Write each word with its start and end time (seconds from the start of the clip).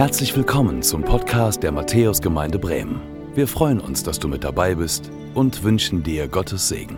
Herzlich 0.00 0.34
willkommen 0.34 0.82
zum 0.82 1.04
Podcast 1.04 1.62
der 1.62 1.72
Matthäusgemeinde 1.72 2.58
Bremen. 2.58 3.02
Wir 3.34 3.46
freuen 3.46 3.78
uns, 3.80 4.02
dass 4.02 4.18
du 4.18 4.28
mit 4.28 4.44
dabei 4.44 4.74
bist 4.74 5.10
und 5.34 5.62
wünschen 5.62 6.02
dir 6.02 6.26
Gottes 6.26 6.68
Segen. 6.68 6.96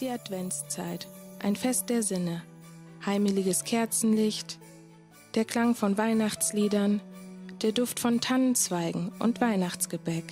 Die 0.00 0.08
Adventszeit, 0.08 1.06
ein 1.38 1.54
Fest 1.54 1.88
der 1.88 2.02
Sinne, 2.02 2.42
heimeliges 3.06 3.62
Kerzenlicht, 3.62 4.58
der 5.34 5.44
Klang 5.46 5.74
von 5.74 5.96
Weihnachtsliedern, 5.96 7.00
der 7.62 7.72
Duft 7.72 8.00
von 8.00 8.20
Tannenzweigen 8.20 9.12
und 9.18 9.40
Weihnachtsgebäck. 9.40 10.24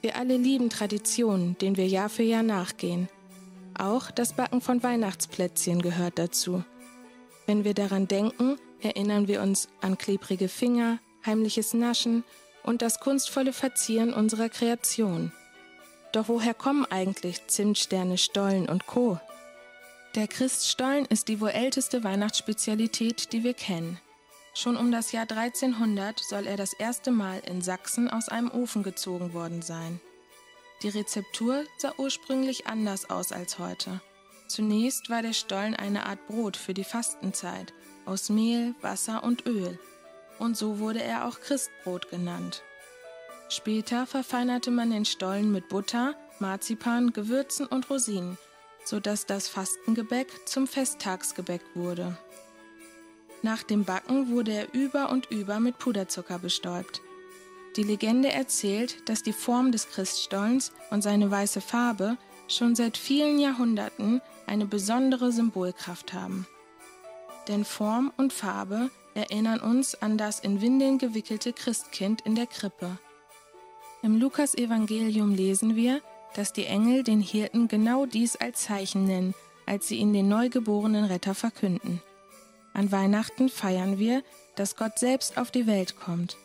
Wir 0.00 0.16
alle 0.16 0.36
lieben 0.36 0.70
Traditionen, 0.70 1.58
denen 1.58 1.76
wir 1.76 1.86
Jahr 1.86 2.08
für 2.08 2.22
Jahr 2.22 2.42
nachgehen. 2.42 3.08
Auch 3.76 4.10
das 4.10 4.32
Backen 4.32 4.62
von 4.62 4.82
Weihnachtsplätzchen 4.82 5.82
gehört 5.82 6.18
dazu. 6.18 6.64
Wenn 7.46 7.64
wir 7.64 7.74
daran 7.74 8.08
denken, 8.08 8.56
erinnern 8.80 9.28
wir 9.28 9.42
uns 9.42 9.68
an 9.82 9.98
klebrige 9.98 10.48
Finger, 10.48 10.98
heimliches 11.26 11.74
Naschen 11.74 12.24
und 12.62 12.80
das 12.80 13.00
kunstvolle 13.00 13.52
Verzieren 13.52 14.14
unserer 14.14 14.48
Kreation. 14.48 15.32
Doch 16.12 16.28
woher 16.28 16.54
kommen 16.54 16.86
eigentlich 16.86 17.46
Zimtsterne, 17.46 18.16
Stollen 18.16 18.68
und 18.68 18.86
Co.? 18.86 19.20
Der 20.16 20.26
Christstollen 20.26 21.04
ist 21.04 21.28
die 21.28 21.40
wohl 21.40 21.50
älteste 21.50 22.02
Weihnachtsspezialität, 22.02 23.32
die 23.32 23.44
wir 23.44 23.54
kennen. 23.54 24.00
Schon 24.54 24.76
um 24.76 24.90
das 24.90 25.12
Jahr 25.12 25.30
1300 25.30 26.18
soll 26.18 26.48
er 26.48 26.56
das 26.56 26.72
erste 26.72 27.12
Mal 27.12 27.38
in 27.46 27.62
Sachsen 27.62 28.10
aus 28.10 28.28
einem 28.28 28.50
Ofen 28.50 28.82
gezogen 28.82 29.34
worden 29.34 29.62
sein. 29.62 30.00
Die 30.82 30.88
Rezeptur 30.88 31.62
sah 31.78 31.92
ursprünglich 31.96 32.66
anders 32.66 33.08
aus 33.08 33.30
als 33.30 33.60
heute. 33.60 34.00
Zunächst 34.48 35.10
war 35.10 35.22
der 35.22 35.32
Stollen 35.32 35.76
eine 35.76 36.06
Art 36.06 36.26
Brot 36.26 36.56
für 36.56 36.74
die 36.74 36.82
Fastenzeit 36.82 37.72
aus 38.04 38.30
Mehl, 38.30 38.74
Wasser 38.80 39.22
und 39.22 39.46
Öl. 39.46 39.78
Und 40.40 40.56
so 40.56 40.80
wurde 40.80 41.04
er 41.04 41.28
auch 41.28 41.38
Christbrot 41.38 42.10
genannt. 42.10 42.64
Später 43.48 44.06
verfeinerte 44.06 44.72
man 44.72 44.90
den 44.90 45.04
Stollen 45.04 45.52
mit 45.52 45.68
Butter, 45.68 46.16
Marzipan, 46.40 47.12
Gewürzen 47.12 47.66
und 47.66 47.88
Rosinen– 47.88 48.38
sodass 48.84 49.26
das 49.26 49.48
Fastengebäck 49.48 50.28
zum 50.46 50.66
Festtagsgebäck 50.66 51.62
wurde. 51.74 52.16
Nach 53.42 53.62
dem 53.62 53.84
Backen 53.84 54.30
wurde 54.30 54.52
er 54.52 54.74
über 54.74 55.10
und 55.10 55.30
über 55.30 55.60
mit 55.60 55.78
Puderzucker 55.78 56.38
bestäubt. 56.38 57.00
Die 57.76 57.82
Legende 57.82 58.30
erzählt, 58.30 59.08
dass 59.08 59.22
die 59.22 59.32
Form 59.32 59.72
des 59.72 59.88
Christstollens 59.88 60.72
und 60.90 61.02
seine 61.02 61.30
weiße 61.30 61.60
Farbe 61.60 62.16
schon 62.48 62.74
seit 62.74 62.96
vielen 62.96 63.38
Jahrhunderten 63.38 64.20
eine 64.46 64.66
besondere 64.66 65.30
Symbolkraft 65.30 66.12
haben. 66.12 66.46
Denn 67.48 67.64
Form 67.64 68.12
und 68.16 68.32
Farbe 68.32 68.90
erinnern 69.14 69.60
uns 69.60 69.94
an 69.94 70.18
das 70.18 70.40
in 70.40 70.60
Windeln 70.60 70.98
gewickelte 70.98 71.52
Christkind 71.52 72.20
in 72.22 72.34
der 72.34 72.46
Krippe. 72.46 72.98
Im 74.02 74.18
Lukasevangelium 74.18 75.34
lesen 75.34 75.76
wir, 75.76 76.00
dass 76.34 76.52
die 76.52 76.66
Engel 76.66 77.02
den 77.02 77.20
Hirten 77.20 77.68
genau 77.68 78.06
dies 78.06 78.36
als 78.36 78.62
Zeichen 78.62 79.06
nennen, 79.06 79.34
als 79.66 79.88
sie 79.88 79.96
ihnen 79.96 80.12
den 80.12 80.28
neugeborenen 80.28 81.04
Retter 81.04 81.34
verkünden. 81.34 82.02
An 82.72 82.92
Weihnachten 82.92 83.48
feiern 83.48 83.98
wir, 83.98 84.22
dass 84.56 84.76
Gott 84.76 84.98
selbst 84.98 85.36
auf 85.36 85.50
die 85.50 85.66
Welt 85.66 85.96
kommt. 85.96 86.36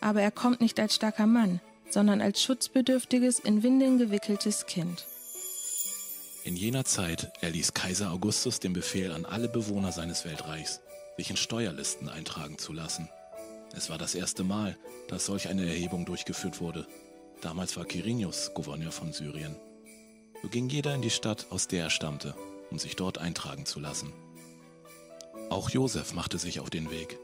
Aber 0.00 0.22
er 0.22 0.30
kommt 0.30 0.60
nicht 0.60 0.78
als 0.80 0.94
starker 0.94 1.26
Mann, 1.26 1.60
sondern 1.90 2.20
als 2.20 2.42
schutzbedürftiges, 2.42 3.38
in 3.38 3.62
Windeln 3.62 3.98
gewickeltes 3.98 4.66
Kind. 4.66 5.06
In 6.44 6.56
jener 6.56 6.84
Zeit 6.84 7.32
erließ 7.40 7.74
Kaiser 7.74 8.12
Augustus 8.12 8.60
den 8.60 8.72
Befehl 8.72 9.10
an 9.12 9.26
alle 9.26 9.48
Bewohner 9.48 9.92
seines 9.92 10.24
Weltreichs, 10.24 10.80
sich 11.16 11.30
in 11.30 11.36
Steuerlisten 11.36 12.08
eintragen 12.08 12.58
zu 12.58 12.72
lassen. 12.72 13.08
Es 13.74 13.90
war 13.90 13.98
das 13.98 14.14
erste 14.14 14.44
Mal, 14.44 14.76
dass 15.08 15.26
solch 15.26 15.48
eine 15.48 15.66
Erhebung 15.66 16.06
durchgeführt 16.06 16.60
wurde 16.60 16.86
Damals 17.40 17.76
war 17.76 17.84
Quirinius 17.84 18.52
Gouverneur 18.54 18.92
von 18.92 19.12
Syrien. 19.12 19.56
So 20.42 20.48
ging 20.48 20.68
jeder 20.68 20.94
in 20.94 21.02
die 21.02 21.10
Stadt, 21.10 21.46
aus 21.50 21.68
der 21.68 21.84
er 21.84 21.90
stammte, 21.90 22.34
um 22.70 22.78
sich 22.78 22.96
dort 22.96 23.18
eintragen 23.18 23.66
zu 23.66 23.80
lassen. 23.80 24.12
Auch 25.50 25.70
Josef 25.70 26.12
machte 26.12 26.38
sich 26.38 26.60
auf 26.60 26.70
den 26.70 26.90
Weg. 26.90 27.18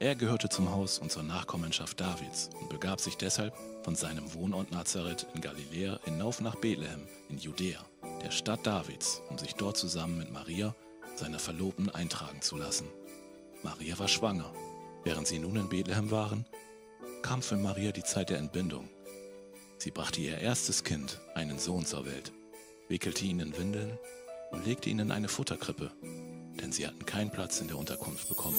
Er 0.00 0.16
gehörte 0.16 0.48
zum 0.48 0.70
Haus 0.70 0.98
und 0.98 1.10
zur 1.12 1.22
Nachkommenschaft 1.22 1.98
Davids 2.00 2.50
und 2.60 2.68
begab 2.68 3.00
sich 3.00 3.16
deshalb 3.16 3.54
von 3.84 3.94
seinem 3.94 4.34
Wohnort 4.34 4.70
Nazareth 4.72 5.26
in 5.34 5.40
Galiläa 5.40 6.00
hinauf 6.04 6.40
nach 6.40 6.56
Bethlehem 6.56 7.06
in 7.28 7.38
Judäa, 7.38 7.84
der 8.22 8.30
Stadt 8.30 8.66
Davids, 8.66 9.22
um 9.30 9.38
sich 9.38 9.54
dort 9.54 9.76
zusammen 9.76 10.18
mit 10.18 10.32
Maria, 10.32 10.74
seiner 11.16 11.38
Verlobten, 11.38 11.90
eintragen 11.90 12.42
zu 12.42 12.56
lassen. 12.56 12.88
Maria 13.62 13.98
war 13.98 14.08
schwanger. 14.08 14.52
Während 15.04 15.26
sie 15.26 15.38
nun 15.38 15.56
in 15.56 15.68
Bethlehem 15.68 16.10
waren, 16.10 16.44
kam 17.22 17.40
für 17.40 17.56
Maria 17.56 17.92
die 17.92 18.02
Zeit 18.02 18.30
der 18.30 18.38
Entbindung. 18.38 18.88
Sie 19.84 19.90
brachte 19.90 20.22
ihr 20.22 20.38
erstes 20.38 20.82
Kind, 20.82 21.20
einen 21.34 21.58
Sohn, 21.58 21.84
zur 21.84 22.06
Welt, 22.06 22.32
wickelte 22.88 23.26
ihn 23.26 23.38
in 23.38 23.54
Windeln 23.54 23.98
und 24.50 24.64
legte 24.64 24.88
ihn 24.88 24.98
in 24.98 25.10
eine 25.10 25.28
Futterkrippe, 25.28 25.90
denn 26.58 26.72
sie 26.72 26.86
hatten 26.86 27.04
keinen 27.04 27.30
Platz 27.30 27.60
in 27.60 27.68
der 27.68 27.76
Unterkunft 27.76 28.26
bekommen. 28.30 28.56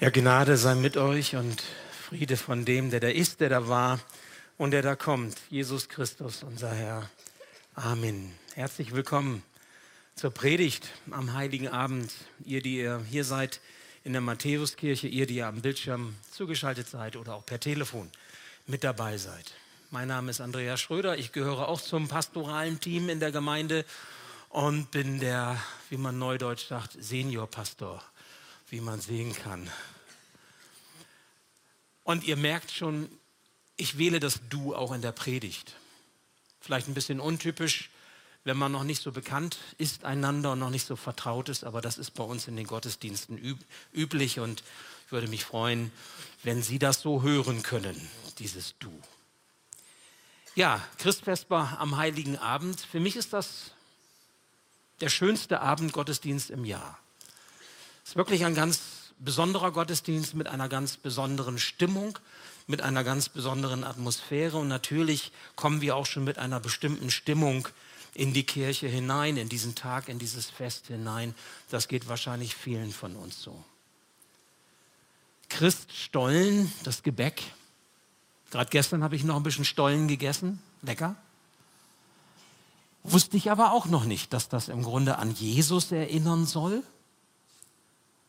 Ja, 0.00 0.10
Gnade 0.10 0.56
sei 0.56 0.76
mit 0.76 0.96
euch 0.96 1.34
und 1.34 1.60
Friede 2.08 2.36
von 2.36 2.64
dem, 2.64 2.90
der 2.90 3.00
da 3.00 3.08
ist, 3.08 3.40
der 3.40 3.48
da 3.48 3.66
war 3.66 3.98
und 4.56 4.70
der 4.70 4.80
da 4.80 4.94
kommt. 4.94 5.36
Jesus 5.50 5.88
Christus, 5.88 6.44
unser 6.44 6.70
Herr. 6.70 7.10
Amen. 7.74 8.32
Herzlich 8.54 8.94
willkommen 8.94 9.42
zur 10.14 10.30
Predigt 10.30 10.88
am 11.10 11.32
Heiligen 11.32 11.66
Abend. 11.66 12.12
Ihr, 12.44 12.62
die 12.62 12.76
ihr 12.76 13.04
hier 13.10 13.24
seid 13.24 13.60
in 14.04 14.12
der 14.12 14.22
Matthäuskirche, 14.22 15.08
ihr, 15.08 15.26
die 15.26 15.38
ihr 15.38 15.48
am 15.48 15.62
Bildschirm 15.62 16.14
zugeschaltet 16.30 16.88
seid 16.88 17.16
oder 17.16 17.34
auch 17.34 17.44
per 17.44 17.58
Telefon 17.58 18.08
mit 18.68 18.84
dabei 18.84 19.18
seid. 19.18 19.52
Mein 19.90 20.06
Name 20.06 20.30
ist 20.30 20.40
Andreas 20.40 20.80
Schröder. 20.80 21.18
Ich 21.18 21.32
gehöre 21.32 21.66
auch 21.66 21.80
zum 21.80 22.06
pastoralen 22.06 22.78
Team 22.78 23.08
in 23.08 23.18
der 23.18 23.32
Gemeinde 23.32 23.84
und 24.48 24.92
bin 24.92 25.18
der, 25.18 25.60
wie 25.90 25.96
man 25.96 26.20
neudeutsch 26.20 26.68
sagt, 26.68 26.92
Seniorpastor 27.00 28.00
wie 28.70 28.80
man 28.80 29.00
sehen 29.00 29.34
kann. 29.34 29.70
Und 32.04 32.24
ihr 32.24 32.36
merkt 32.36 32.70
schon, 32.70 33.10
ich 33.76 33.98
wähle 33.98 34.20
das 34.20 34.40
Du 34.48 34.74
auch 34.74 34.92
in 34.92 35.02
der 35.02 35.12
Predigt. 35.12 35.74
Vielleicht 36.60 36.88
ein 36.88 36.94
bisschen 36.94 37.20
untypisch, 37.20 37.90
wenn 38.44 38.56
man 38.56 38.72
noch 38.72 38.84
nicht 38.84 39.02
so 39.02 39.12
bekannt 39.12 39.58
ist 39.76 40.04
einander 40.04 40.52
und 40.52 40.58
noch 40.58 40.70
nicht 40.70 40.86
so 40.86 40.96
vertraut 40.96 41.48
ist, 41.48 41.64
aber 41.64 41.80
das 41.80 41.98
ist 41.98 42.12
bei 42.12 42.24
uns 42.24 42.48
in 42.48 42.56
den 42.56 42.66
Gottesdiensten 42.66 43.36
üb 43.36 43.58
üblich 43.92 44.40
und 44.40 44.62
ich 45.06 45.12
würde 45.12 45.28
mich 45.28 45.44
freuen, 45.44 45.92
wenn 46.42 46.62
Sie 46.62 46.78
das 46.78 47.00
so 47.00 47.22
hören 47.22 47.62
können, 47.62 48.08
dieses 48.38 48.74
Du. 48.78 48.92
Ja, 50.54 50.82
Christvesper 50.98 51.76
am 51.78 51.96
Heiligen 51.96 52.36
Abend. 52.38 52.80
Für 52.80 53.00
mich 53.00 53.16
ist 53.16 53.32
das 53.32 53.72
der 55.00 55.08
schönste 55.08 55.60
Abend 55.60 55.92
Gottesdienst 55.92 56.50
im 56.50 56.64
Jahr. 56.64 56.98
Es 58.08 58.12
ist 58.12 58.16
wirklich 58.16 58.46
ein 58.46 58.54
ganz 58.54 58.80
besonderer 59.18 59.70
Gottesdienst 59.70 60.32
mit 60.32 60.46
einer 60.46 60.70
ganz 60.70 60.96
besonderen 60.96 61.58
Stimmung, 61.58 62.18
mit 62.66 62.80
einer 62.80 63.04
ganz 63.04 63.28
besonderen 63.28 63.84
Atmosphäre. 63.84 64.56
Und 64.56 64.68
natürlich 64.68 65.30
kommen 65.56 65.82
wir 65.82 65.94
auch 65.94 66.06
schon 66.06 66.24
mit 66.24 66.38
einer 66.38 66.58
bestimmten 66.58 67.10
Stimmung 67.10 67.68
in 68.14 68.32
die 68.32 68.44
Kirche 68.44 68.86
hinein, 68.86 69.36
in 69.36 69.50
diesen 69.50 69.74
Tag, 69.74 70.08
in 70.08 70.18
dieses 70.18 70.48
Fest 70.48 70.86
hinein. 70.86 71.34
Das 71.68 71.86
geht 71.86 72.08
wahrscheinlich 72.08 72.56
vielen 72.56 72.92
von 72.92 73.14
uns 73.14 73.42
so. 73.42 73.62
Christstollen, 75.50 76.72
das 76.84 77.02
Gebäck. 77.02 77.42
Gerade 78.50 78.70
gestern 78.70 79.04
habe 79.04 79.16
ich 79.16 79.24
noch 79.24 79.36
ein 79.36 79.42
bisschen 79.42 79.66
Stollen 79.66 80.08
gegessen. 80.08 80.62
Lecker. 80.80 81.14
Wusste 83.02 83.36
ich 83.36 83.50
aber 83.50 83.72
auch 83.72 83.84
noch 83.84 84.06
nicht, 84.06 84.32
dass 84.32 84.48
das 84.48 84.68
im 84.68 84.82
Grunde 84.82 85.18
an 85.18 85.34
Jesus 85.34 85.92
erinnern 85.92 86.46
soll 86.46 86.82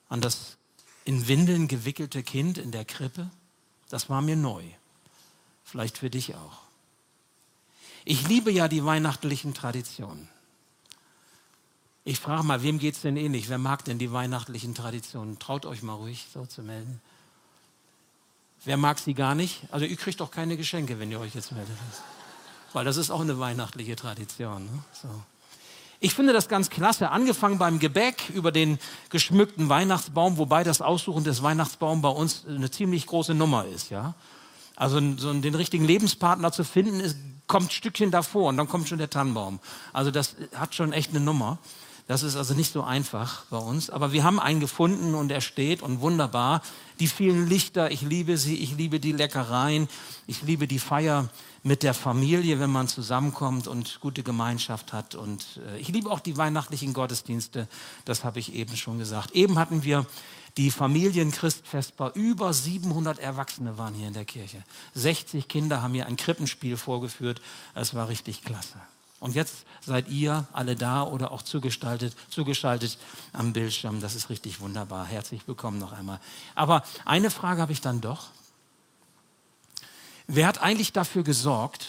an 0.10 0.22
das 0.22 0.58
in 1.06 1.28
Windeln 1.28 1.68
gewickelte 1.68 2.24
Kind 2.24 2.58
in 2.58 2.72
der 2.72 2.86
Krippe, 2.86 3.30
das 3.90 4.10
war 4.10 4.22
mir 4.22 4.36
neu. 4.36 4.64
Vielleicht 5.64 5.98
für 5.98 6.10
dich 6.10 6.36
auch. 6.36 6.60
Ich 8.06 8.28
liebe 8.28 8.52
ja 8.52 8.68
die 8.68 8.84
weihnachtlichen 8.84 9.54
Traditionen. 9.54 10.28
Ich 12.04 12.20
frage 12.20 12.44
mal, 12.44 12.64
wem 12.64 12.80
geht 12.80 12.96
es 12.96 13.02
denn 13.02 13.18
ähnlich? 13.18 13.50
Wer 13.50 13.60
mag 13.60 13.86
denn 13.86 14.00
die 14.00 14.12
weihnachtlichen 14.12 14.74
Traditionen? 14.74 15.38
Traut 15.38 15.66
euch 15.66 15.84
mal 15.84 15.94
ruhig 15.94 16.28
so 16.34 16.46
zu 16.46 16.64
melden. 16.64 17.02
Wer 18.66 18.78
mag 18.78 19.00
sie 19.00 19.14
gar 19.14 19.36
nicht? 19.36 19.62
Also 19.72 19.86
ihr 19.86 19.96
kriegt 19.96 20.20
doch 20.20 20.32
keine 20.32 20.58
Geschenke, 20.58 21.00
wenn 21.00 21.12
ihr 21.12 21.20
euch 21.20 21.36
jetzt 21.36 21.52
meldet. 21.52 21.78
Weil 22.74 22.86
das 22.86 22.98
ist 22.98 23.10
auch 23.10 23.22
eine 23.22 23.40
weihnachtliche 23.40 23.96
Tradition. 23.96 24.66
Ne? 24.66 24.84
So. 24.92 25.24
Ich 26.02 26.14
finde 26.14 26.32
das 26.32 26.48
ganz 26.48 26.70
klasse. 26.70 27.12
Angefangen 27.12 27.58
beim 27.58 27.80
Gebäck 27.80 28.30
über 28.34 28.52
den 28.52 28.80
geschmückten 29.10 29.68
Weihnachtsbaum, 29.68 30.38
wobei 30.38 30.64
das 30.64 30.82
Aussuchen 30.82 31.26
des 31.26 31.44
Weihnachtsbaums 31.44 32.02
bei 32.02 32.10
uns 32.10 32.46
eine 32.48 32.72
ziemlich 32.72 33.06
große 33.06 33.34
Nummer 33.34 33.66
ist. 33.66 33.90
Ja? 33.90 34.14
Also 34.78 35.02
so 35.18 35.34
den 35.34 35.56
richtigen 35.56 35.84
Lebenspartner 35.84 36.54
zu 36.54 36.64
finden, 36.64 37.02
ist, 37.02 37.18
kommt 37.48 37.68
ein 37.68 37.72
Stückchen 37.72 38.12
davor 38.12 38.48
und 38.50 38.58
dann 38.58 38.70
kommt 38.70 38.88
schon 38.88 38.98
der 38.98 39.10
Tannenbaum. 39.10 39.60
Also 39.92 40.10
das 40.10 40.36
hat 40.56 40.74
schon 40.74 40.94
echt 40.94 41.10
eine 41.10 41.20
Nummer. 41.20 41.58
Das 42.10 42.24
ist 42.24 42.36
also 42.36 42.56
nicht 42.56 42.74
so 42.74 42.82
einfach 42.82 43.46
bei 43.52 43.60
uns. 43.60 43.92
Aber 43.92 44.12
wir 44.12 44.24
haben 44.24 44.40
einen 44.40 44.60
gefunden 44.60 45.14
und 45.14 45.32
er 45.32 45.42
steht 45.42 45.84
und 45.84 46.02
wunderbar. 46.02 46.64
Die 47.00 47.06
vielen 47.06 47.48
Lichter, 47.48 47.92
ich 47.92 48.02
liebe 48.02 48.36
sie, 48.36 48.56
ich 48.56 48.76
liebe 48.76 49.00
die 49.00 49.12
Leckereien, 49.12 49.88
ich 50.26 50.42
liebe 50.42 50.68
die 50.68 50.80
Feier 50.80 51.30
mit 51.62 51.84
der 51.84 51.94
Familie, 51.94 52.60
wenn 52.60 52.72
man 52.72 52.88
zusammenkommt 52.88 53.68
und 53.68 54.00
gute 54.02 54.24
Gemeinschaft 54.24 54.92
hat. 54.92 55.14
Und 55.14 55.60
äh, 55.68 55.78
ich 55.78 55.90
liebe 55.90 56.10
auch 56.10 56.20
die 56.20 56.36
weihnachtlichen 56.36 56.94
Gottesdienste, 56.94 57.68
das 58.06 58.24
habe 58.24 58.40
ich 58.40 58.56
eben 58.56 58.76
schon 58.76 58.98
gesagt. 58.98 59.34
Eben 59.34 59.60
hatten 59.60 59.84
wir 59.84 60.08
die 60.58 60.72
Familienchristfestbar. 60.72 62.16
Über 62.16 62.54
700 62.54 63.20
Erwachsene 63.20 63.78
waren 63.78 63.94
hier 63.94 64.08
in 64.08 64.16
der 64.16 64.26
Kirche. 64.26 64.64
60 64.96 65.48
Kinder 65.48 65.84
haben 65.84 65.94
hier 65.94 66.08
ein 66.08 66.18
Krippenspiel 66.18 66.76
vorgeführt. 66.76 67.40
Es 67.76 67.94
war 67.94 68.10
richtig 68.10 68.44
klasse. 68.44 68.80
Und 69.20 69.36
jetzt 69.36 69.66
seid 69.82 70.08
ihr 70.08 70.48
alle 70.54 70.76
da 70.76 71.04
oder 71.04 71.32
auch 71.32 71.42
zugestaltet, 71.42 72.16
zugeschaltet 72.30 72.98
am 73.34 73.52
Bildschirm. 73.52 74.00
Das 74.00 74.16
ist 74.16 74.30
richtig 74.30 74.62
wunderbar. 74.62 75.06
Herzlich 75.06 75.48
willkommen 75.48 75.78
noch 75.78 75.92
einmal. 75.92 76.20
Aber 76.56 76.84
eine 77.06 77.30
Frage 77.30 77.62
habe 77.62 77.72
ich 77.72 77.82
dann 77.82 78.00
doch. 78.00 78.30
Wer 80.28 80.48
hat 80.48 80.62
eigentlich 80.62 80.94
dafür 80.94 81.24
gesorgt, 81.24 81.88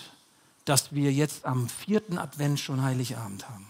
dass 0.65 0.93
wir 0.93 1.12
jetzt 1.12 1.44
am 1.44 1.69
vierten 1.69 2.19
Advent 2.19 2.59
schon 2.59 2.82
Heiligabend 2.82 3.49
haben? 3.49 3.67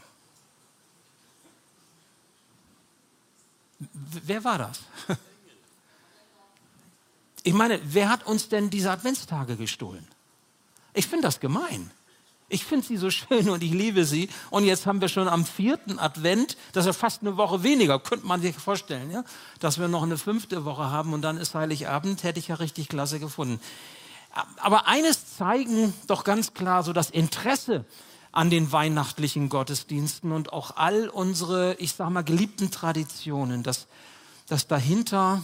Wer 3.78 4.44
war 4.44 4.58
das? 4.58 4.80
Ich 7.42 7.54
meine, 7.54 7.80
wer 7.82 8.10
hat 8.10 8.26
uns 8.26 8.50
denn 8.50 8.68
diese 8.68 8.90
Adventstage 8.90 9.56
gestohlen? 9.56 10.06
Ich 10.92 11.06
finde 11.06 11.22
das 11.22 11.40
gemein. 11.40 11.90
Ich 12.50 12.64
finde 12.64 12.84
sie 12.84 12.96
so 12.96 13.10
schön 13.10 13.48
und 13.48 13.62
ich 13.62 13.72
liebe 13.72 14.04
sie. 14.04 14.28
Und 14.50 14.64
jetzt 14.64 14.84
haben 14.84 15.00
wir 15.00 15.08
schon 15.08 15.28
am 15.28 15.46
vierten 15.46 15.98
Advent, 15.98 16.56
das 16.72 16.84
ist 16.84 16.86
ja 16.88 16.92
fast 16.92 17.22
eine 17.22 17.36
Woche 17.36 17.62
weniger, 17.62 17.98
könnte 18.00 18.26
man 18.26 18.42
sich 18.42 18.56
vorstellen, 18.56 19.10
ja? 19.10 19.24
dass 19.60 19.78
wir 19.78 19.88
noch 19.88 20.02
eine 20.02 20.18
fünfte 20.18 20.64
Woche 20.64 20.90
haben 20.90 21.14
und 21.14 21.22
dann 21.22 21.38
ist 21.38 21.54
Heiligabend, 21.54 22.24
hätte 22.24 22.40
ich 22.40 22.48
ja 22.48 22.56
richtig 22.56 22.88
klasse 22.88 23.20
gefunden. 23.20 23.60
Aber 24.56 24.86
eines 24.88 25.36
zeigen 25.36 25.94
doch 26.06 26.24
ganz 26.24 26.52
klar 26.52 26.82
so 26.82 26.92
das 26.92 27.10
Interesse 27.10 27.84
an 28.32 28.50
den 28.50 28.70
weihnachtlichen 28.72 29.48
Gottesdiensten 29.48 30.32
und 30.32 30.52
auch 30.52 30.76
all 30.76 31.08
unsere, 31.08 31.74
ich 31.74 31.94
sage 31.94 32.10
mal, 32.10 32.22
geliebten 32.22 32.70
Traditionen, 32.70 33.62
dass, 33.62 33.86
dass 34.46 34.66
dahinter 34.66 35.42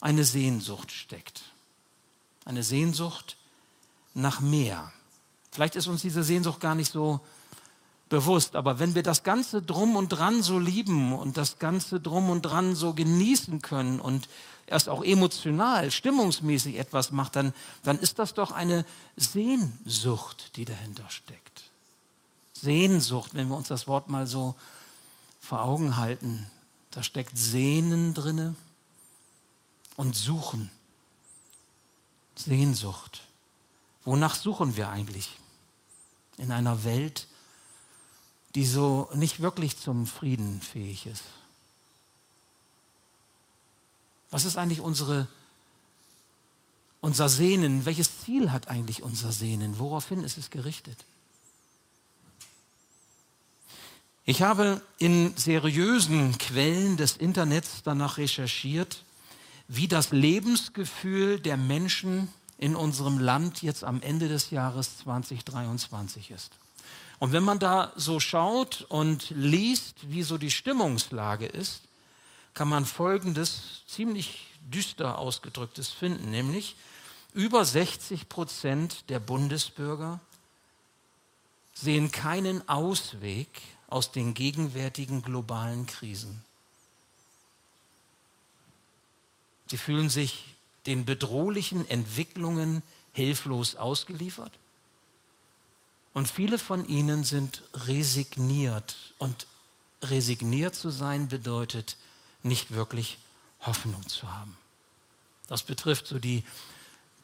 eine 0.00 0.24
Sehnsucht 0.24 0.90
steckt. 0.90 1.42
Eine 2.44 2.62
Sehnsucht 2.62 3.36
nach 4.14 4.40
mehr. 4.40 4.92
Vielleicht 5.50 5.76
ist 5.76 5.86
uns 5.86 6.02
diese 6.02 6.22
Sehnsucht 6.22 6.60
gar 6.60 6.74
nicht 6.74 6.92
so 6.92 7.20
bewusst, 8.08 8.56
aber 8.56 8.78
wenn 8.78 8.94
wir 8.94 9.02
das 9.02 9.22
Ganze 9.22 9.62
drum 9.62 9.96
und 9.96 10.08
dran 10.08 10.42
so 10.42 10.58
lieben 10.58 11.12
und 11.12 11.36
das 11.36 11.58
Ganze 11.58 12.00
drum 12.00 12.28
und 12.28 12.42
dran 12.42 12.74
so 12.74 12.92
genießen 12.92 13.62
können 13.62 14.00
und 14.00 14.28
erst 14.66 14.88
auch 14.88 15.04
emotional, 15.04 15.90
stimmungsmäßig 15.90 16.76
etwas 16.76 17.12
macht, 17.12 17.36
dann, 17.36 17.54
dann 17.82 17.98
ist 17.98 18.18
das 18.18 18.34
doch 18.34 18.50
eine 18.50 18.84
Sehnsucht, 19.16 20.56
die 20.56 20.64
dahinter 20.64 21.08
steckt. 21.08 21.70
Sehnsucht, 22.52 23.34
wenn 23.34 23.48
wir 23.48 23.56
uns 23.56 23.68
das 23.68 23.86
Wort 23.86 24.08
mal 24.08 24.26
so 24.26 24.54
vor 25.40 25.62
Augen 25.62 25.96
halten, 25.96 26.50
da 26.90 27.02
steckt 27.02 27.38
Sehnen 27.38 28.12
drinne 28.12 28.54
und 29.96 30.16
Suchen. 30.16 30.70
Sehnsucht. 32.34 33.22
Wonach 34.10 34.34
suchen 34.34 34.76
wir 34.76 34.88
eigentlich? 34.88 35.38
In 36.36 36.50
einer 36.50 36.82
Welt, 36.82 37.28
die 38.56 38.66
so 38.66 39.08
nicht 39.14 39.38
wirklich 39.38 39.78
zum 39.78 40.04
Frieden 40.04 40.60
fähig 40.60 41.06
ist. 41.06 41.22
Was 44.32 44.44
ist 44.44 44.56
eigentlich 44.56 44.80
unsere, 44.80 45.28
unser 47.00 47.28
Sehnen? 47.28 47.84
Welches 47.84 48.22
Ziel 48.22 48.50
hat 48.50 48.66
eigentlich 48.66 49.04
unser 49.04 49.30
Sehnen? 49.30 49.78
Woraufhin 49.78 50.24
ist 50.24 50.38
es 50.38 50.50
gerichtet? 50.50 51.04
Ich 54.24 54.42
habe 54.42 54.82
in 54.98 55.36
seriösen 55.36 56.36
Quellen 56.36 56.96
des 56.96 57.16
Internets 57.16 57.84
danach 57.84 58.18
recherchiert, 58.18 59.04
wie 59.68 59.86
das 59.86 60.10
Lebensgefühl 60.10 61.38
der 61.38 61.56
Menschen 61.56 62.26
in 62.60 62.76
unserem 62.76 63.18
Land 63.18 63.62
jetzt 63.62 63.84
am 63.84 64.02
Ende 64.02 64.28
des 64.28 64.50
Jahres 64.50 64.98
2023 64.98 66.30
ist. 66.30 66.52
Und 67.18 67.32
wenn 67.32 67.42
man 67.42 67.58
da 67.58 67.90
so 67.96 68.20
schaut 68.20 68.82
und 68.90 69.30
liest, 69.30 70.10
wie 70.10 70.22
so 70.22 70.36
die 70.36 70.50
Stimmungslage 70.50 71.46
ist, 71.46 71.80
kann 72.52 72.68
man 72.68 72.84
Folgendes 72.84 73.82
ziemlich 73.86 74.46
düster 74.60 75.16
ausgedrücktes 75.16 75.88
finden, 75.88 76.30
nämlich 76.30 76.76
über 77.32 77.64
60 77.64 78.28
Prozent 78.28 79.08
der 79.08 79.20
Bundesbürger 79.20 80.20
sehen 81.72 82.12
keinen 82.12 82.68
Ausweg 82.68 83.48
aus 83.88 84.12
den 84.12 84.34
gegenwärtigen 84.34 85.22
globalen 85.22 85.86
Krisen. 85.86 86.44
Sie 89.68 89.78
fühlen 89.78 90.10
sich 90.10 90.56
den 90.90 91.04
bedrohlichen 91.04 91.88
Entwicklungen 91.88 92.82
hilflos 93.12 93.76
ausgeliefert. 93.76 94.50
Und 96.14 96.28
viele 96.28 96.58
von 96.58 96.84
ihnen 96.88 97.22
sind 97.22 97.62
resigniert. 97.86 98.96
Und 99.18 99.46
resigniert 100.02 100.74
zu 100.74 100.90
sein 100.90 101.28
bedeutet 101.28 101.96
nicht 102.42 102.72
wirklich 102.72 103.18
Hoffnung 103.60 104.08
zu 104.08 104.32
haben. 104.32 104.56
Das 105.46 105.62
betrifft 105.62 106.08
so 106.08 106.18
die 106.18 106.42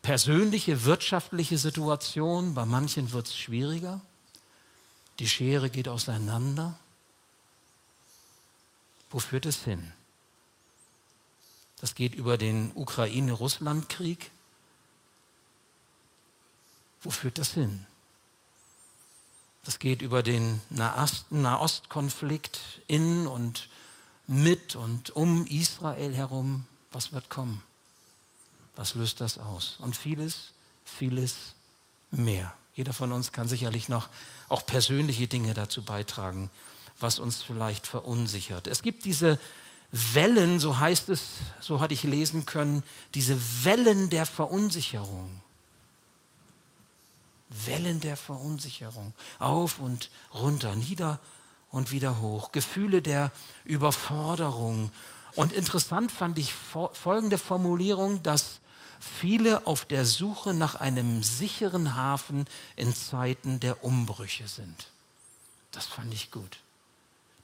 persönliche, 0.03 0.85
wirtschaftliche 0.85 1.59
Situation. 1.59 2.55
Bei 2.55 2.67
manchen 2.67 3.11
wird 3.11 3.27
es 3.27 3.37
schwieriger. 3.37 4.01
Die 5.19 5.29
Schere 5.29 5.71
geht 5.71 5.89
auseinander. 5.89 6.79
Wo 9.11 9.19
führt 9.19 9.47
es 9.47 9.65
hin? 9.65 9.93
Das 11.81 11.95
geht 11.95 12.15
über 12.15 12.39
den 12.39 12.73
Ukraine-Russland-Krieg. 12.75 14.31
Wo 17.03 17.11
führt 17.11 17.39
das 17.39 17.53
hin? 17.53 17.87
Das 19.65 19.79
geht 19.79 20.01
über 20.01 20.23
den 20.23 20.61
Nahostkonflikt 20.71 22.61
in 22.87 23.27
und 23.27 23.69
mit 24.27 24.77
und 24.77 25.11
um 25.11 25.47
Israel 25.47 26.15
herum. 26.15 26.67
Was 26.93 27.13
wird 27.13 27.29
kommen? 27.29 27.63
Was 28.77 28.95
löst 28.95 29.21
das 29.21 29.39
aus? 29.39 29.77
Und 29.81 29.97
vieles, 29.97 30.53
vieles 30.85 31.35
mehr. 32.11 32.55
Jeder 32.75 32.93
von 32.93 33.13
uns 33.13 33.33
kann 33.33 33.49
sicherlich 33.49 33.89
noch 33.89 34.09
auch 34.49 34.65
persönliche 34.67 35.27
Dinge 35.27 35.55
dazu 35.55 35.83
beitragen, 35.83 36.51
was 37.01 37.19
uns 37.19 37.43
vielleicht 37.43 37.87
verunsichert. 37.87 38.67
Es 38.67 38.83
gibt 38.83 39.05
diese 39.05 39.39
Wellen, 39.93 40.59
so 40.59 40.79
heißt 40.79 41.09
es, 41.09 41.29
so 41.61 41.81
hatte 41.81 41.95
ich 41.95 42.03
lesen 42.03 42.47
können, 42.47 42.83
diese 43.15 43.39
Wellen 43.65 44.11
der 44.11 44.27
Verunsicherung. 44.27 45.41
Wellen 47.49 48.01
der 48.01 48.17
Verunsicherung. 48.17 49.15
Auf 49.39 49.79
und 49.79 50.11
runter, 50.35 50.75
nieder 50.75 51.21
und 51.71 51.93
wieder 51.93 52.21
hoch. 52.21 52.53
Gefühle 52.53 53.03
der 53.03 53.31
Überforderung. 53.65 54.91
Und 55.35 55.53
interessant 55.53 56.11
fand 56.11 56.39
ich 56.39 56.53
folgende 56.53 57.39
Formulierung, 57.39 58.23
dass 58.23 58.61
viele 59.01 59.67
auf 59.67 59.85
der 59.85 60.05
Suche 60.05 60.55
nach 60.55 60.75
einem 60.75 61.23
sicheren 61.23 61.95
Hafen 61.95 62.47
in 62.75 62.95
Zeiten 62.95 63.61
der 63.61 63.85
Umbrüche 63.85 64.49
sind. 64.49 64.89
Das 65.71 65.87
fand 65.87 66.13
ich 66.13 66.31
gut. 66.31 66.59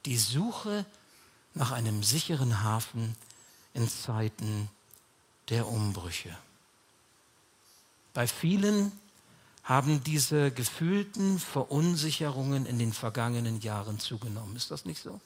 Die 0.05 0.17
Suche 0.17 0.79
nach 0.79 1.02
nach 1.53 1.71
einem 1.71 2.03
sicheren 2.03 2.63
Hafen 2.63 3.15
in 3.73 3.87
Zeiten 3.89 4.69
der 5.49 5.67
Umbrüche. 5.67 6.35
Bei 8.13 8.27
vielen 8.27 8.91
haben 9.63 10.03
diese 10.03 10.51
gefühlten 10.51 11.39
Verunsicherungen 11.39 12.65
in 12.65 12.79
den 12.79 12.93
vergangenen 12.93 13.61
Jahren 13.61 13.99
zugenommen. 13.99 14.55
Ist 14.55 14.71
das 14.71 14.85
nicht 14.85 15.01
so? 15.01 15.19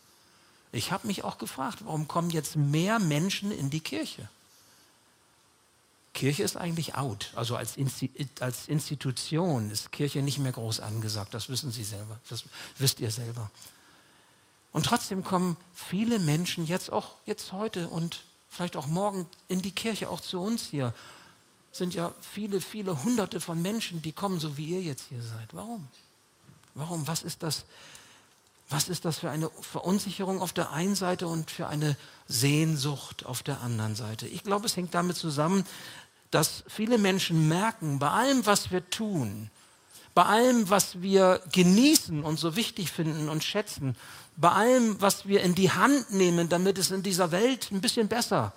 Ich 0.72 0.92
habe 0.92 1.08
mich 1.08 1.24
auch 1.24 1.38
gefragt, 1.38 1.80
warum 1.86 2.08
kommen 2.08 2.30
jetzt 2.30 2.56
mehr 2.56 3.00
Menschen 3.00 3.52
in 3.52 3.70
die 3.70 3.80
Kirche? 3.80 4.30
Kirche 6.14 6.44
ist 6.44 6.58
eigentlich 6.58 6.96
out. 6.96 7.32
Also 7.36 7.56
als, 7.56 7.76
als 8.40 8.68
Institution 8.68 9.70
ist 9.70 9.92
Kirche 9.92 10.22
nicht 10.22 10.40
mehr 10.40 10.52
groß 10.52 10.80
angesagt. 10.80 11.34
Das 11.34 11.50
wissen 11.50 11.72
Sie 11.72 11.84
selber. 11.84 12.20
Das 12.30 12.44
wisst 12.78 13.00
ihr 13.00 13.12
selber. 13.12 13.52
Und 14.72 14.86
trotzdem 14.86 15.24
kommen 15.24 15.58
viele 15.74 16.20
Menschen 16.20 16.66
jetzt 16.66 16.92
auch 16.92 17.16
jetzt 17.26 17.52
heute 17.52 17.88
und 17.88 18.24
vielleicht 18.50 18.76
auch 18.76 18.88
morgen 18.88 19.28
in 19.48 19.62
die 19.62 19.72
Kirche, 19.72 20.10
auch 20.10 20.22
zu 20.22 20.40
uns 20.40 20.66
hier. 20.66 20.94
Sind 21.72 21.94
ja 21.94 22.14
viele, 22.22 22.62
viele 22.62 23.04
hunderte 23.04 23.40
von 23.40 23.62
Menschen, 23.62 24.02
die 24.02 24.12
kommen, 24.12 24.40
so 24.40 24.58
wie 24.58 24.66
ihr 24.68 24.82
jetzt 24.82 25.06
hier 25.10 25.22
seid. 25.22 25.54
Warum? 25.54 25.88
Warum? 26.74 27.08
Was 27.08 27.24
ist 27.24 27.44
das? 27.44 27.66
Was 28.70 28.90
ist 28.90 29.06
das 29.06 29.20
für 29.20 29.30
eine 29.30 29.50
Verunsicherung 29.62 30.42
auf 30.42 30.52
der 30.52 30.72
einen 30.72 30.96
Seite 30.96 31.28
und 31.28 31.50
für 31.50 31.68
eine 31.68 31.96
Sehnsucht 32.28 33.26
auf 33.26 33.42
der 33.42 33.62
anderen 33.62 33.96
Seite? 33.96 34.28
Ich 34.28 34.44
glaube, 34.44 34.66
es 34.66 34.76
hängt 34.76 34.94
damit 34.94 35.16
zusammen, 35.16 35.66
dass 36.32 36.64
viele 36.68 36.98
Menschen 36.98 37.48
merken, 37.48 38.00
bei 38.00 38.10
allem, 38.10 38.46
was 38.46 38.72
wir 38.72 38.90
tun, 38.90 39.50
bei 40.18 40.26
allem, 40.26 40.68
was 40.72 41.04
wir 41.04 41.44
genießen 41.52 42.24
und 42.24 42.40
so 42.40 42.56
wichtig 42.56 42.92
finden 42.92 43.30
und 43.30 43.44
schätzen, 43.44 43.96
bei 44.36 44.50
allem, 44.50 45.00
was 45.00 45.28
wir 45.28 45.42
in 45.42 45.54
die 45.54 45.70
Hand 45.70 46.12
nehmen, 46.12 46.50
damit 46.50 46.80
es 46.80 46.90
in 46.90 47.04
dieser 47.04 47.32
Welt 47.32 47.70
ein 47.72 47.82
bisschen 47.82 48.08
besser 48.08 48.52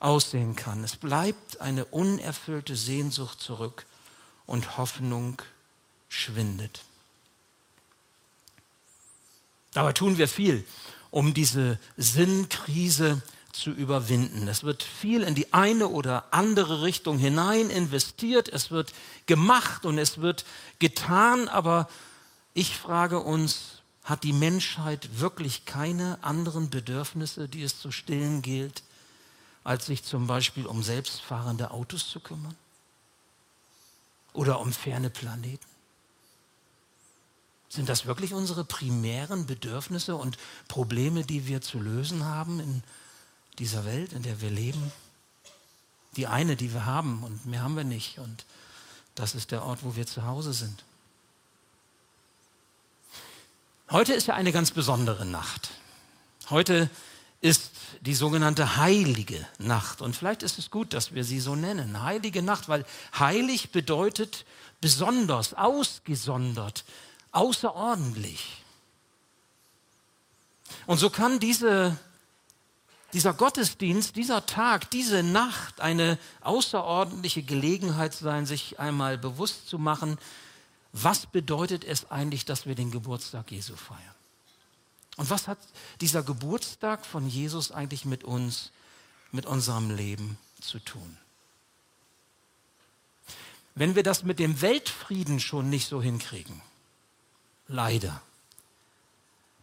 aussehen 0.00 0.54
kann. 0.54 0.84
Es 0.84 0.96
bleibt 0.96 1.62
eine 1.62 1.86
unerfüllte 1.86 2.76
Sehnsucht 2.76 3.40
zurück 3.40 3.86
und 4.44 4.76
Hoffnung 4.76 5.40
schwindet. 6.10 6.82
Dabei 9.72 9.94
tun 9.94 10.18
wir 10.18 10.28
viel, 10.28 10.62
um 11.10 11.32
diese 11.32 11.78
Sinnkrise 11.96 13.22
zu 13.52 13.70
überwinden. 13.70 14.48
Es 14.48 14.64
wird 14.64 14.82
viel 14.82 15.22
in 15.22 15.34
die 15.34 15.52
eine 15.52 15.88
oder 15.88 16.24
andere 16.30 16.82
Richtung 16.82 17.18
hinein 17.18 17.70
investiert, 17.70 18.48
es 18.48 18.70
wird 18.70 18.92
gemacht 19.26 19.84
und 19.84 19.98
es 19.98 20.18
wird 20.18 20.44
getan, 20.78 21.48
aber 21.48 21.88
ich 22.54 22.76
frage 22.76 23.20
uns, 23.20 23.82
hat 24.04 24.24
die 24.24 24.32
Menschheit 24.32 25.20
wirklich 25.20 25.64
keine 25.64 26.18
anderen 26.22 26.70
Bedürfnisse, 26.70 27.48
die 27.48 27.62
es 27.62 27.78
zu 27.78 27.92
stillen 27.92 28.42
gilt, 28.42 28.82
als 29.64 29.86
sich 29.86 30.02
zum 30.02 30.26
Beispiel 30.26 30.66
um 30.66 30.82
selbstfahrende 30.82 31.70
Autos 31.70 32.10
zu 32.10 32.18
kümmern? 32.20 32.56
Oder 34.32 34.60
um 34.60 34.72
ferne 34.72 35.10
Planeten? 35.10 35.66
Sind 37.68 37.88
das 37.88 38.06
wirklich 38.06 38.34
unsere 38.34 38.64
primären 38.64 39.46
Bedürfnisse 39.46 40.16
und 40.16 40.36
Probleme, 40.68 41.24
die 41.24 41.46
wir 41.46 41.60
zu 41.60 41.78
lösen 41.78 42.24
haben 42.24 42.60
in 42.60 42.82
dieser 43.58 43.84
Welt, 43.84 44.12
in 44.12 44.22
der 44.22 44.40
wir 44.40 44.50
leben? 44.50 44.92
Die 46.16 46.26
eine, 46.26 46.56
die 46.56 46.72
wir 46.72 46.84
haben 46.84 47.22
und 47.22 47.46
mehr 47.46 47.62
haben 47.62 47.76
wir 47.76 47.84
nicht. 47.84 48.18
Und 48.18 48.44
das 49.14 49.34
ist 49.34 49.50
der 49.50 49.64
Ort, 49.64 49.82
wo 49.82 49.96
wir 49.96 50.06
zu 50.06 50.24
Hause 50.26 50.52
sind. 50.52 50.84
Heute 53.90 54.14
ist 54.14 54.26
ja 54.26 54.34
eine 54.34 54.52
ganz 54.52 54.70
besondere 54.70 55.26
Nacht. 55.26 55.70
Heute 56.48 56.88
ist 57.42 57.72
die 58.00 58.14
sogenannte 58.14 58.76
heilige 58.76 59.46
Nacht. 59.58 60.00
Und 60.00 60.16
vielleicht 60.16 60.42
ist 60.42 60.58
es 60.58 60.70
gut, 60.70 60.94
dass 60.94 61.12
wir 61.12 61.24
sie 61.24 61.40
so 61.40 61.56
nennen. 61.56 62.02
Heilige 62.02 62.42
Nacht, 62.42 62.68
weil 62.68 62.86
heilig 63.18 63.70
bedeutet 63.70 64.46
besonders, 64.80 65.52
ausgesondert, 65.54 66.84
außerordentlich. 67.32 68.62
Und 70.86 70.98
so 70.98 71.10
kann 71.10 71.38
diese 71.38 71.98
dieser 73.12 73.34
Gottesdienst, 73.34 74.16
dieser 74.16 74.46
Tag, 74.46 74.90
diese 74.90 75.22
Nacht 75.22 75.80
eine 75.80 76.18
außerordentliche 76.40 77.42
Gelegenheit 77.42 78.14
sein, 78.14 78.46
sich 78.46 78.80
einmal 78.80 79.18
bewusst 79.18 79.68
zu 79.68 79.78
machen, 79.78 80.18
was 80.92 81.26
bedeutet 81.26 81.84
es 81.84 82.10
eigentlich, 82.10 82.44
dass 82.44 82.66
wir 82.66 82.74
den 82.74 82.90
Geburtstag 82.90 83.50
Jesu 83.50 83.76
feiern? 83.76 84.00
Und 85.16 85.28
was 85.30 85.46
hat 85.48 85.58
dieser 86.00 86.22
Geburtstag 86.22 87.04
von 87.04 87.28
Jesus 87.28 87.70
eigentlich 87.70 88.04
mit 88.04 88.24
uns, 88.24 88.72
mit 89.30 89.46
unserem 89.46 89.90
Leben 89.90 90.38
zu 90.60 90.78
tun? 90.78 91.18
Wenn 93.74 93.94
wir 93.94 94.02
das 94.02 94.22
mit 94.22 94.38
dem 94.38 94.60
Weltfrieden 94.60 95.40
schon 95.40 95.70
nicht 95.70 95.88
so 95.88 96.02
hinkriegen, 96.02 96.60
leider, 97.68 98.22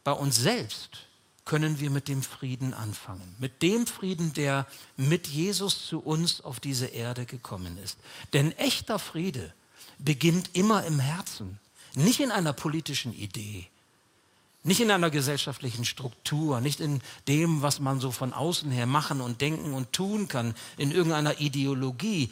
bei 0.03 0.11
uns 0.11 0.35
selbst 0.35 1.08
können 1.49 1.79
wir 1.79 1.89
mit 1.89 2.07
dem 2.07 2.21
Frieden 2.21 2.75
anfangen. 2.75 3.35
Mit 3.39 3.63
dem 3.63 3.87
Frieden, 3.87 4.33
der 4.33 4.67
mit 4.97 5.25
Jesus 5.25 5.87
zu 5.87 5.99
uns 5.99 6.41
auf 6.41 6.59
diese 6.59 6.85
Erde 6.85 7.25
gekommen 7.25 7.75
ist. 7.83 7.97
Denn 8.33 8.51
echter 8.51 8.99
Friede 8.99 9.51
beginnt 9.97 10.51
immer 10.53 10.83
im 10.83 10.99
Herzen, 10.99 11.59
nicht 11.95 12.19
in 12.19 12.29
einer 12.29 12.53
politischen 12.53 13.15
Idee, 13.15 13.65
nicht 14.61 14.79
in 14.79 14.91
einer 14.91 15.09
gesellschaftlichen 15.09 15.85
Struktur, 15.85 16.61
nicht 16.61 16.81
in 16.81 17.01
dem, 17.27 17.63
was 17.63 17.79
man 17.79 17.99
so 17.99 18.11
von 18.11 18.31
außen 18.31 18.69
her 18.69 18.85
machen 18.85 19.19
und 19.19 19.41
denken 19.41 19.73
und 19.73 19.91
tun 19.91 20.27
kann, 20.27 20.53
in 20.77 20.91
irgendeiner 20.91 21.41
Ideologie. 21.41 22.29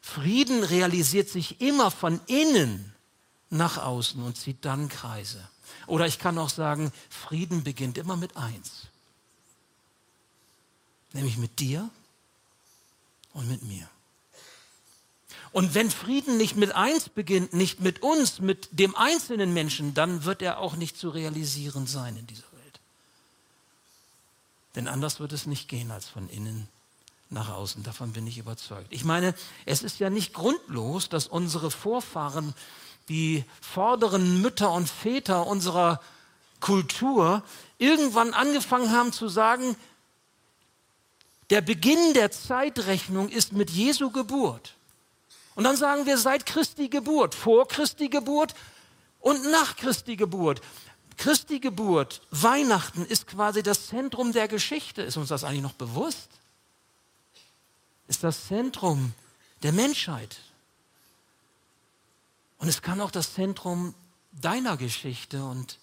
Frieden 0.00 0.64
realisiert 0.64 1.28
sich 1.28 1.60
immer 1.60 1.90
von 1.90 2.18
innen 2.28 2.94
nach 3.50 3.76
außen 3.76 4.22
und 4.22 4.38
zieht 4.38 4.64
dann 4.64 4.88
Kreise. 4.88 5.46
Oder 5.86 6.06
ich 6.06 6.18
kann 6.18 6.38
auch 6.38 6.50
sagen, 6.50 6.92
Frieden 7.08 7.64
beginnt 7.64 7.98
immer 7.98 8.16
mit 8.16 8.36
eins. 8.36 8.88
Nämlich 11.12 11.36
mit 11.36 11.60
dir 11.60 11.90
und 13.32 13.48
mit 13.48 13.62
mir. 13.62 13.88
Und 15.52 15.74
wenn 15.74 15.88
Frieden 15.88 16.36
nicht 16.36 16.56
mit 16.56 16.72
eins 16.72 17.08
beginnt, 17.08 17.54
nicht 17.54 17.80
mit 17.80 18.02
uns, 18.02 18.40
mit 18.40 18.68
dem 18.72 18.96
einzelnen 18.96 19.54
Menschen, 19.54 19.94
dann 19.94 20.24
wird 20.24 20.42
er 20.42 20.58
auch 20.58 20.74
nicht 20.74 20.96
zu 20.96 21.10
realisieren 21.10 21.86
sein 21.86 22.16
in 22.16 22.26
dieser 22.26 22.50
Welt. 22.52 22.80
Denn 24.74 24.88
anders 24.88 25.20
wird 25.20 25.32
es 25.32 25.46
nicht 25.46 25.68
gehen 25.68 25.92
als 25.92 26.08
von 26.08 26.28
innen 26.28 26.68
nach 27.30 27.50
außen. 27.50 27.84
Davon 27.84 28.12
bin 28.12 28.26
ich 28.26 28.38
überzeugt. 28.38 28.88
Ich 28.90 29.04
meine, 29.04 29.34
es 29.64 29.82
ist 29.82 30.00
ja 30.00 30.10
nicht 30.10 30.32
grundlos, 30.32 31.08
dass 31.08 31.28
unsere 31.28 31.70
Vorfahren 31.70 32.54
die 33.08 33.44
vorderen 33.60 34.40
Mütter 34.40 34.72
und 34.72 34.88
Väter 34.88 35.46
unserer 35.46 36.00
Kultur 36.60 37.42
irgendwann 37.78 38.32
angefangen 38.32 38.90
haben 38.92 39.12
zu 39.12 39.28
sagen, 39.28 39.76
der 41.50 41.60
Beginn 41.60 42.14
der 42.14 42.30
Zeitrechnung 42.30 43.28
ist 43.28 43.52
mit 43.52 43.70
Jesu 43.70 44.10
Geburt. 44.10 44.74
Und 45.54 45.64
dann 45.64 45.76
sagen 45.76 46.06
wir 46.06 46.18
seit 46.18 46.46
Christi 46.46 46.88
Geburt, 46.88 47.34
vor 47.34 47.68
Christi 47.68 48.08
Geburt 48.08 48.54
und 49.20 49.50
nach 49.50 49.76
Christi 49.76 50.16
Geburt. 50.16 50.60
Christi 51.16 51.60
Geburt, 51.60 52.22
Weihnachten 52.30 53.04
ist 53.06 53.26
quasi 53.26 53.62
das 53.62 53.86
Zentrum 53.86 54.32
der 54.32 54.48
Geschichte. 54.48 55.02
Ist 55.02 55.16
uns 55.16 55.28
das 55.28 55.44
eigentlich 55.44 55.62
noch 55.62 55.74
bewusst? 55.74 56.28
Ist 58.08 58.24
das 58.24 58.48
Zentrum 58.48 59.12
der 59.62 59.72
Menschheit. 59.72 60.36
Und 62.64 62.70
es 62.70 62.80
kann 62.80 63.02
auch 63.02 63.10
das 63.10 63.34
Zentrum 63.34 63.94
deiner 64.32 64.78
Geschichte 64.78 65.44
und 65.44 65.78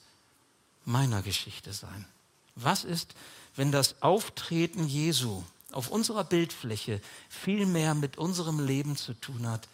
meiner 0.84 1.22
Geschichte 1.22 1.74
sein. 1.74 2.08
Was 2.56 2.86
ist, 2.86 3.14
wenn 3.56 3.72
das 3.72 4.02
Auftreten 4.02 4.88
Jesu 4.88 5.44
auf 5.74 5.90
unserer 5.92 6.24
Bildfläche 6.24 7.00
viel 7.30 7.68
mehr 7.68 7.94
mit 7.94 8.18
unserem 8.18 8.60
Leben 8.60 8.98
zu 8.98 9.14
tun 9.14 9.48
hat, 9.48 9.68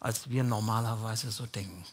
als 0.00 0.30
wir 0.30 0.42
normalerweise 0.42 1.30
so 1.30 1.44
denken? 1.44 1.84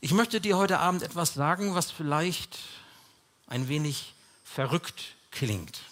Ich 0.00 0.10
möchte 0.10 0.40
dir 0.40 0.56
heute 0.56 0.80
Abend 0.80 1.04
etwas 1.04 1.34
sagen, 1.34 1.76
was 1.76 1.92
vielleicht 1.92 2.58
ein 3.46 3.68
wenig 3.68 4.12
verrückt 4.42 5.14
klingt. 5.30 5.82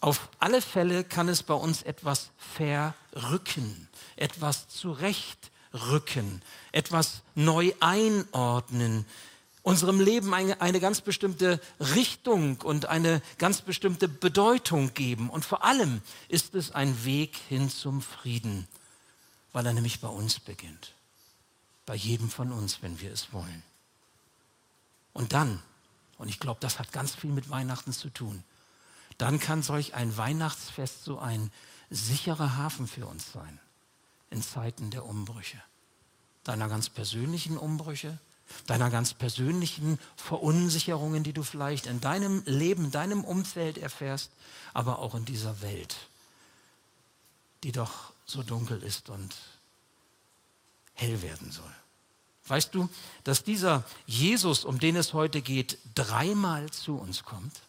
Auf 0.00 0.30
alle 0.38 0.62
Fälle 0.62 1.04
kann 1.04 1.28
es 1.28 1.42
bei 1.42 1.54
uns 1.54 1.82
etwas 1.82 2.30
verrücken, 2.38 3.88
etwas 4.16 4.68
zurechtrücken, 4.68 6.42
etwas 6.72 7.20
neu 7.34 7.72
einordnen, 7.80 9.04
unserem 9.62 10.00
Leben 10.00 10.32
eine, 10.32 10.60
eine, 10.62 10.80
ganz 10.80 11.02
bestimmte 11.02 11.60
Richtung 11.78 12.62
und 12.62 12.86
eine 12.86 13.20
ganz 13.36 13.60
bestimmte 13.60 14.08
Bedeutung 14.08 14.94
geben. 14.94 15.28
Und 15.28 15.44
vor 15.44 15.64
allem 15.64 16.00
ist 16.28 16.54
es 16.54 16.70
ein 16.70 17.04
Weg 17.04 17.36
hin 17.48 17.68
zum 17.68 18.00
Frieden, 18.00 18.66
weil 19.52 19.66
er 19.66 19.74
nämlich 19.74 20.00
bei 20.00 20.08
uns 20.08 20.40
beginnt. 20.40 20.94
Bei 21.84 21.94
jedem 21.94 22.30
von 22.30 22.52
uns, 22.52 22.82
wenn 22.82 23.00
wir 23.00 23.12
es 23.12 23.34
wollen. 23.34 23.62
Und 25.12 25.34
dann, 25.34 25.62
und 26.16 26.28
ich 26.28 26.40
glaube, 26.40 26.60
das 26.60 26.78
hat 26.78 26.90
ganz 26.90 27.14
viel 27.14 27.30
mit 27.30 27.50
Weihnachten 27.50 27.92
zu 27.92 28.08
tun, 28.08 28.42
dann 29.20 29.38
kann 29.38 29.62
solch 29.62 29.94
ein 29.94 30.16
Weihnachtsfest 30.16 31.04
so 31.04 31.18
ein 31.18 31.52
sicherer 31.90 32.56
Hafen 32.56 32.86
für 32.86 33.06
uns 33.06 33.32
sein 33.32 33.60
in 34.30 34.42
Zeiten 34.42 34.90
der 34.90 35.04
Umbrüche. 35.04 35.60
Deiner 36.44 36.68
ganz 36.68 36.88
persönlichen 36.88 37.58
Umbrüche, 37.58 38.18
deiner 38.66 38.88
ganz 38.88 39.12
persönlichen 39.12 39.98
Verunsicherungen, 40.16 41.22
die 41.22 41.34
du 41.34 41.42
vielleicht 41.42 41.86
in 41.86 42.00
deinem 42.00 42.42
Leben, 42.46 42.86
in 42.86 42.90
deinem 42.92 43.24
Umfeld 43.24 43.76
erfährst, 43.76 44.30
aber 44.72 45.00
auch 45.00 45.14
in 45.14 45.26
dieser 45.26 45.60
Welt, 45.60 45.96
die 47.62 47.72
doch 47.72 48.12
so 48.24 48.42
dunkel 48.42 48.82
ist 48.82 49.10
und 49.10 49.36
hell 50.94 51.20
werden 51.20 51.50
soll. 51.50 51.74
Weißt 52.46 52.74
du, 52.74 52.88
dass 53.24 53.44
dieser 53.44 53.84
Jesus, 54.06 54.64
um 54.64 54.78
den 54.78 54.96
es 54.96 55.12
heute 55.12 55.42
geht, 55.42 55.78
dreimal 55.94 56.70
zu 56.70 56.96
uns 56.96 57.22
kommt? 57.22 57.60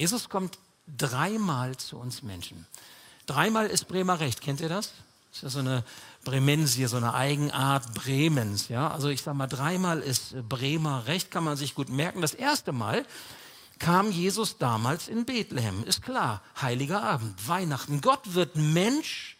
Jesus 0.00 0.30
kommt 0.30 0.58
dreimal 0.96 1.76
zu 1.76 1.98
uns 1.98 2.22
Menschen. 2.22 2.66
Dreimal 3.26 3.66
ist 3.66 3.86
Bremer 3.86 4.18
Recht. 4.18 4.40
Kennt 4.40 4.62
ihr 4.62 4.70
das? 4.70 4.92
Das 5.28 5.36
ist 5.36 5.42
ja 5.42 5.50
so 5.50 5.58
eine 5.58 5.84
Bremensie, 6.24 6.86
so 6.86 6.96
eine 6.96 7.12
Eigenart 7.12 7.92
Bremens. 7.92 8.68
Ja? 8.68 8.90
Also 8.90 9.08
ich 9.10 9.20
sage 9.20 9.36
mal, 9.36 9.46
dreimal 9.46 10.00
ist 10.00 10.48
Bremer 10.48 11.06
Recht, 11.06 11.30
kann 11.30 11.44
man 11.44 11.58
sich 11.58 11.74
gut 11.74 11.90
merken. 11.90 12.22
Das 12.22 12.32
erste 12.32 12.72
Mal 12.72 13.04
kam 13.78 14.10
Jesus 14.10 14.56
damals 14.56 15.06
in 15.06 15.26
Bethlehem. 15.26 15.84
Ist 15.84 16.00
klar, 16.00 16.40
heiliger 16.58 17.02
Abend, 17.02 17.46
Weihnachten. 17.46 18.00
Gott 18.00 18.32
wird 18.32 18.56
Mensch 18.56 19.36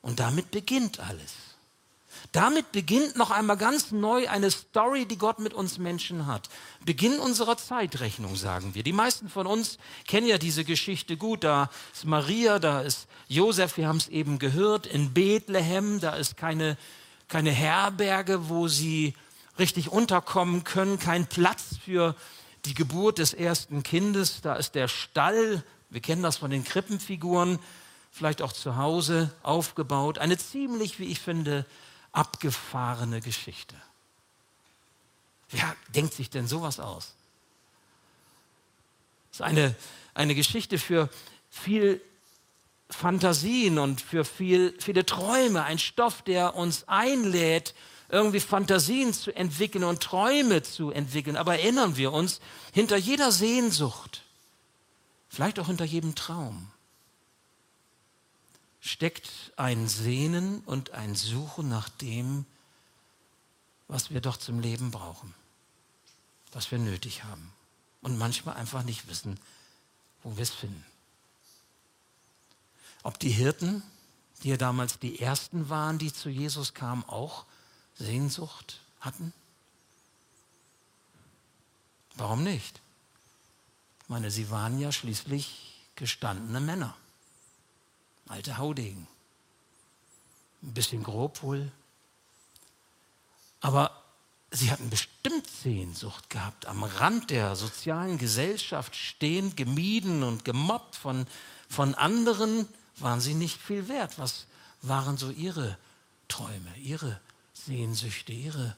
und 0.00 0.18
damit 0.18 0.50
beginnt 0.50 0.98
alles. 0.98 1.34
Damit 2.32 2.72
beginnt 2.72 3.16
noch 3.16 3.30
einmal 3.30 3.56
ganz 3.56 3.90
neu 3.90 4.28
eine 4.28 4.50
Story, 4.50 5.06
die 5.06 5.18
Gott 5.18 5.38
mit 5.38 5.52
uns 5.54 5.78
Menschen 5.78 6.26
hat. 6.26 6.48
Beginn 6.84 7.18
unserer 7.18 7.56
Zeitrechnung, 7.56 8.36
sagen 8.36 8.74
wir. 8.74 8.82
Die 8.82 8.92
meisten 8.92 9.28
von 9.28 9.46
uns 9.46 9.78
kennen 10.06 10.26
ja 10.26 10.38
diese 10.38 10.64
Geschichte 10.64 11.16
gut. 11.16 11.44
Da 11.44 11.70
ist 11.92 12.04
Maria, 12.04 12.58
da 12.58 12.82
ist 12.82 13.08
Josef, 13.28 13.76
wir 13.76 13.88
haben 13.88 13.96
es 13.96 14.08
eben 14.08 14.38
gehört, 14.38 14.86
in 14.86 15.12
Bethlehem, 15.12 16.00
da 16.00 16.14
ist 16.14 16.36
keine, 16.36 16.76
keine 17.28 17.50
Herberge, 17.50 18.48
wo 18.48 18.68
sie 18.68 19.14
richtig 19.58 19.90
unterkommen 19.90 20.64
können, 20.64 20.98
kein 20.98 21.26
Platz 21.26 21.76
für 21.84 22.14
die 22.64 22.74
Geburt 22.74 23.18
des 23.18 23.34
ersten 23.34 23.82
Kindes. 23.82 24.40
Da 24.40 24.54
ist 24.54 24.74
der 24.74 24.88
Stall, 24.88 25.62
wir 25.90 26.00
kennen 26.00 26.22
das 26.22 26.36
von 26.36 26.50
den 26.50 26.64
Krippenfiguren, 26.64 27.58
vielleicht 28.10 28.42
auch 28.42 28.52
zu 28.52 28.76
Hause 28.76 29.30
aufgebaut. 29.42 30.18
Eine 30.18 30.38
ziemlich, 30.38 30.98
wie 30.98 31.06
ich 31.06 31.20
finde, 31.20 31.66
abgefahrene 32.12 33.20
Geschichte. 33.20 33.76
Wer 35.50 35.76
denkt 35.94 36.14
sich 36.14 36.30
denn 36.30 36.46
sowas 36.46 36.80
aus? 36.80 37.14
Das 39.30 39.40
ist 39.40 39.42
eine, 39.42 39.74
eine 40.14 40.34
Geschichte 40.34 40.78
für 40.78 41.08
viel 41.50 42.00
Fantasien 42.88 43.78
und 43.78 44.00
für 44.00 44.24
viel, 44.24 44.74
viele 44.80 45.06
Träume, 45.06 45.62
ein 45.64 45.78
Stoff, 45.78 46.22
der 46.22 46.56
uns 46.56 46.88
einlädt, 46.88 47.74
irgendwie 48.08 48.40
Fantasien 48.40 49.12
zu 49.12 49.32
entwickeln 49.32 49.84
und 49.84 50.02
Träume 50.02 50.62
zu 50.62 50.90
entwickeln. 50.90 51.36
Aber 51.36 51.58
erinnern 51.58 51.96
wir 51.96 52.12
uns, 52.12 52.40
hinter 52.72 52.96
jeder 52.96 53.30
Sehnsucht, 53.30 54.22
vielleicht 55.28 55.60
auch 55.60 55.66
hinter 55.66 55.84
jedem 55.84 56.14
Traum, 56.16 56.70
steckt 58.80 59.52
ein 59.56 59.88
Sehnen 59.88 60.60
und 60.60 60.90
ein 60.92 61.14
Suchen 61.14 61.68
nach 61.68 61.88
dem, 61.88 62.46
was 63.88 64.10
wir 64.10 64.20
doch 64.20 64.36
zum 64.36 64.60
Leben 64.60 64.90
brauchen, 64.90 65.34
was 66.52 66.70
wir 66.70 66.78
nötig 66.78 67.24
haben 67.24 67.52
und 68.02 68.16
manchmal 68.18 68.56
einfach 68.56 68.82
nicht 68.82 69.08
wissen, 69.08 69.38
wo 70.22 70.36
wir 70.36 70.42
es 70.42 70.50
finden. 70.50 70.84
Ob 73.02 73.18
die 73.18 73.30
Hirten, 73.30 73.82
die 74.42 74.48
ja 74.48 74.56
damals 74.56 74.98
die 74.98 75.20
ersten 75.20 75.68
waren, 75.68 75.98
die 75.98 76.12
zu 76.12 76.28
Jesus 76.28 76.74
kamen, 76.74 77.04
auch 77.04 77.44
Sehnsucht 77.96 78.80
hatten? 79.00 79.32
Warum 82.14 82.42
nicht? 82.42 82.80
Ich 84.02 84.08
meine, 84.08 84.30
sie 84.30 84.50
waren 84.50 84.78
ja 84.78 84.92
schließlich 84.92 85.86
gestandene 85.96 86.60
Männer 86.60 86.96
alte 88.30 88.58
Haudegen. 88.58 89.06
Ein 90.62 90.74
bisschen 90.74 91.02
grob 91.02 91.42
wohl. 91.42 91.70
Aber 93.60 93.90
sie 94.50 94.70
hatten 94.70 94.88
bestimmt 94.88 95.46
Sehnsucht 95.48 96.30
gehabt, 96.30 96.66
am 96.66 96.82
Rand 96.82 97.30
der 97.30 97.56
sozialen 97.56 98.18
Gesellschaft 98.18 98.94
stehend, 98.96 99.56
gemieden 99.56 100.22
und 100.22 100.44
gemobbt 100.44 100.96
von, 100.96 101.26
von 101.68 101.94
anderen, 101.94 102.68
waren 102.96 103.20
sie 103.20 103.34
nicht 103.34 103.60
viel 103.60 103.88
wert. 103.88 104.18
Was 104.18 104.46
waren 104.82 105.16
so 105.16 105.30
ihre 105.30 105.76
Träume, 106.28 106.76
ihre 106.76 107.20
Sehnsüchte, 107.52 108.32
ihre 108.32 108.76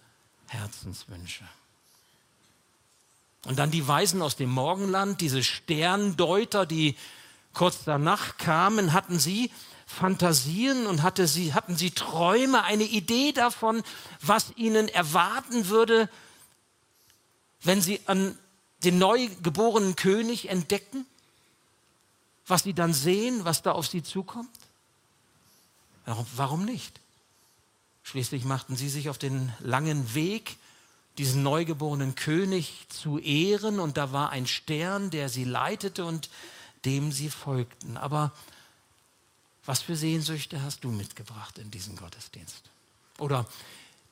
Herzenswünsche? 0.49 1.45
Und 3.45 3.59
dann 3.59 3.71
die 3.71 3.87
Weisen 3.87 4.23
aus 4.23 4.37
dem 4.37 4.51
Morgenland, 4.51 5.21
diese 5.21 5.43
Sterndeuter, 5.43 6.65
die 6.65 6.97
kurz 7.53 7.85
danach 7.85 8.37
kamen, 8.39 8.93
hatten 8.93 9.19
sie 9.19 9.51
Fantasien 9.87 10.87
und 10.87 11.03
hatte 11.03 11.27
sie, 11.27 11.55
hatten 11.55 11.77
sie 11.77 11.91
Träume, 11.91 12.65
eine 12.65 12.85
Idee 12.85 13.33
davon, 13.33 13.83
was 14.21 14.57
ihnen 14.57 14.89
erwarten 14.89 15.69
würde, 15.69 16.09
wenn 17.63 17.83
sie 17.83 18.01
an 18.07 18.37
den 18.85 18.99
neugeborenen 18.99 19.95
König 19.95 20.49
entdecken, 20.49 21.07
was 22.47 22.63
sie 22.63 22.75
dann 22.75 22.93
sehen, 22.93 23.45
was 23.45 23.63
da 23.63 23.73
auf 23.73 23.87
sie 23.87 24.03
zukommt? 24.03 24.51
Warum, 26.07 26.27
warum 26.35 26.65
nicht? 26.65 26.99
Schließlich 28.03 28.45
machten 28.45 28.77
sie 28.77 28.89
sich 28.89 29.09
auf 29.09 29.19
den 29.19 29.53
langen 29.61 30.15
Weg, 30.15 30.57
diesen 31.19 31.43
neugeborenen 31.43 32.15
König 32.15 32.87
zu 32.89 33.19
ehren, 33.19 33.79
und 33.79 33.97
da 33.97 34.13
war 34.13 34.31
ein 34.31 34.47
Stern, 34.47 35.11
der 35.11 35.29
sie 35.29 35.45
leitete, 35.45 36.05
und 36.05 36.31
dem 36.85 37.13
sie 37.13 37.31
folgten. 37.31 37.97
Aber 37.97 38.33
was 39.65 39.83
für 39.83 39.97
Sehnsüchte 39.97 40.63
hast 40.63 40.85
du 40.85 40.91
mitgebracht 40.91 41.59
in 41.59 41.71
diesen 41.71 41.97
Gottesdienst? 41.97 42.71
Oder 43.19 43.47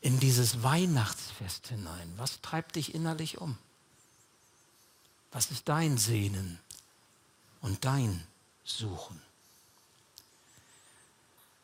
in 0.00 0.20
dieses 0.20 0.62
Weihnachtsfest 0.62 1.68
hinein? 1.68 2.12
Was 2.16 2.40
treibt 2.40 2.76
dich 2.76 2.94
innerlich 2.94 3.38
um? 3.38 3.58
Was 5.32 5.50
ist 5.50 5.68
dein 5.68 5.98
Sehnen 5.98 6.58
und 7.60 7.84
dein 7.84 8.26
Suchen? 8.64 9.20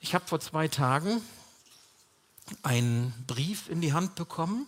Ich 0.00 0.14
habe 0.14 0.26
vor 0.26 0.40
zwei 0.40 0.68
Tagen 0.68 1.20
einen 2.62 3.12
Brief 3.26 3.68
in 3.68 3.80
die 3.80 3.92
Hand 3.92 4.14
bekommen 4.14 4.66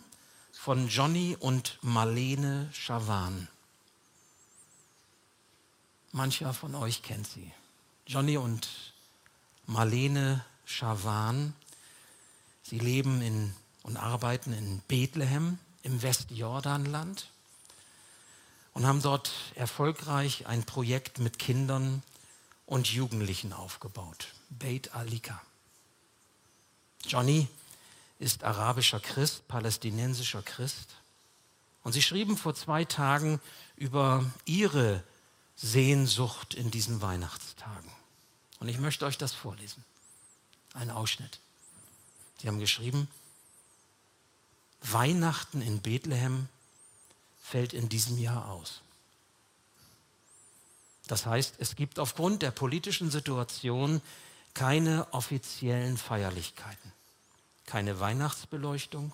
von 0.51 0.89
Johnny 0.89 1.37
und 1.39 1.79
Marlene 1.81 2.69
Schawan. 2.73 3.47
Mancher 6.11 6.53
von 6.53 6.73
euch 6.75 7.03
kennt 7.03 7.27
sie. 7.27 7.51
Johnny 8.07 8.37
und 8.37 8.67
Marlene 9.67 10.43
Schawan. 10.65 11.53
Sie 12.63 12.79
leben 12.79 13.21
in, 13.21 13.53
und 13.83 13.97
arbeiten 13.97 14.53
in 14.53 14.81
Bethlehem 14.87 15.59
im 15.83 16.01
Westjordanland 16.01 17.29
und 18.73 18.85
haben 18.85 19.01
dort 19.01 19.31
erfolgreich 19.55 20.47
ein 20.47 20.63
Projekt 20.63 21.19
mit 21.19 21.37
Kindern 21.37 22.01
und 22.65 22.91
Jugendlichen 22.91 23.53
aufgebaut. 23.53 24.29
Beit 24.49 24.93
Alika. 24.93 25.41
Johnny 27.05 27.47
ist 28.19 28.43
arabischer 28.43 28.99
Christ, 28.99 29.47
palästinensischer 29.47 30.41
Christ. 30.41 30.95
Und 31.83 31.93
sie 31.93 32.01
schrieben 32.01 32.35
vor 32.35 32.55
zwei 32.55 32.85
Tagen 32.85 33.39
über 33.75 34.25
ihre 34.45 35.03
Sehnsucht 35.61 36.53
in 36.53 36.71
diesen 36.71 37.01
Weihnachtstagen. 37.01 37.91
Und 38.59 38.69
ich 38.69 38.79
möchte 38.79 39.05
euch 39.05 39.17
das 39.17 39.33
vorlesen. 39.33 39.83
Ein 40.73 40.89
Ausschnitt. 40.89 41.39
Sie 42.41 42.47
haben 42.47 42.59
geschrieben, 42.59 43.09
Weihnachten 44.81 45.61
in 45.61 45.81
Bethlehem 45.81 46.47
fällt 47.41 47.73
in 47.73 47.89
diesem 47.89 48.17
Jahr 48.17 48.49
aus. 48.49 48.81
Das 51.07 51.25
heißt, 51.25 51.55
es 51.57 51.75
gibt 51.75 51.99
aufgrund 51.99 52.41
der 52.41 52.51
politischen 52.51 53.11
Situation 53.11 54.01
keine 54.53 55.11
offiziellen 55.11 55.97
Feierlichkeiten, 55.97 56.93
keine 57.65 57.99
Weihnachtsbeleuchtung 57.99 59.13